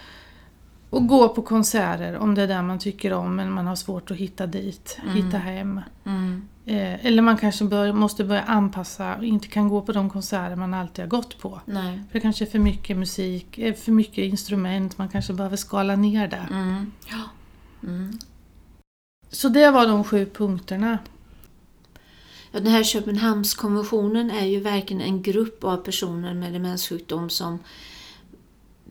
och 0.90 1.06
gå 1.06 1.28
på 1.28 1.42
konserter 1.42 2.16
om 2.16 2.34
det 2.34 2.42
är 2.42 2.46
det 2.46 2.62
man 2.62 2.78
tycker 2.78 3.12
om 3.12 3.36
men 3.36 3.52
man 3.52 3.66
har 3.66 3.76
svårt 3.76 4.10
att 4.10 4.16
hitta 4.16 4.46
dit, 4.46 4.98
Mm. 5.02 5.14
hitta 5.14 5.38
hem. 5.38 5.80
Mm. 6.04 6.48
Eh, 6.66 7.06
eller 7.06 7.22
man 7.22 7.36
kanske 7.36 7.64
bör, 7.64 7.92
måste 7.92 8.24
börja 8.24 8.42
anpassa 8.42 9.14
och 9.16 9.24
inte 9.24 9.48
kan 9.48 9.68
gå 9.68 9.82
på 9.82 9.92
de 9.92 10.10
konserter 10.10 10.56
man 10.56 10.74
alltid 10.74 11.04
har 11.04 11.10
gått 11.10 11.38
på. 11.38 11.60
Nej. 11.64 11.96
För 11.96 12.12
det 12.12 12.20
kanske 12.20 12.44
är 12.44 12.50
för 12.50 12.58
mycket 12.58 12.96
musik, 12.96 13.58
eh, 13.58 13.74
för 13.74 13.92
mycket 13.92 14.18
instrument, 14.18 14.98
man 14.98 15.08
kanske 15.08 15.32
behöver 15.32 15.56
skala 15.56 15.96
ner 15.96 16.28
det. 16.28 16.46
Mm. 16.50 16.92
Ja. 17.10 17.22
Mm. 17.88 18.18
Så 19.30 19.48
det 19.48 19.70
var 19.70 19.86
de 19.86 20.04
sju 20.04 20.26
punkterna. 20.34 20.98
Ja, 22.52 22.60
den 22.60 22.72
här 22.72 22.84
Köpenhamnskonventionen 22.84 24.30
är 24.30 24.46
ju 24.46 24.60
verkligen 24.60 25.02
en 25.02 25.22
grupp 25.22 25.64
av 25.64 25.76
personer 25.76 26.34
med 26.34 26.52
demenssjukdom 26.52 27.30
som 27.30 27.58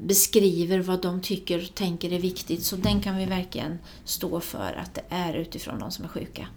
beskriver 0.01 0.79
vad 0.79 1.01
de 1.01 1.21
tycker 1.21 1.63
och 1.63 1.75
tänker 1.75 2.13
är 2.13 2.19
viktigt. 2.19 2.63
Så 2.63 2.75
den 2.75 3.01
kan 3.01 3.17
vi 3.17 3.25
verkligen 3.25 3.79
stå 4.03 4.39
för 4.39 4.79
att 4.83 4.93
det 4.93 5.03
är 5.09 5.33
utifrån 5.33 5.79
de 5.79 5.91
som 5.91 6.05
är 6.05 6.09
sjuka. 6.09 6.47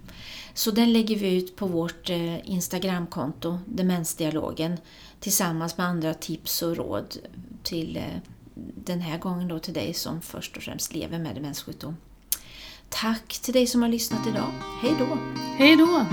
Så 0.53 0.71
den 0.71 0.93
lägger 0.93 1.15
vi 1.15 1.35
ut 1.35 1.55
på 1.55 1.67
vårt 1.67 2.09
eh, 2.09 2.49
Instagramkonto, 2.49 3.59
Demensdialogen, 3.65 4.77
tillsammans 5.19 5.77
med 5.77 5.87
andra 5.87 6.13
tips 6.13 6.61
och 6.61 6.77
råd 6.77 7.17
till 7.63 7.97
eh, 7.97 8.03
den 8.75 9.01
här 9.01 9.17
gången 9.17 9.47
då 9.47 9.59
till 9.59 9.73
dig 9.73 9.93
som 9.93 10.21
först 10.21 10.57
och 10.57 10.63
främst 10.63 10.93
lever 10.93 11.19
med 11.19 11.35
demenssjukdom. 11.35 11.97
Tack 12.89 13.39
till 13.41 13.53
dig 13.53 13.67
som 13.67 13.81
har 13.81 13.89
lyssnat 13.89 14.27
idag. 14.27 14.51
Hej 14.81 14.95
då! 14.99 15.17
Hej 15.57 15.75
då! 15.75 16.05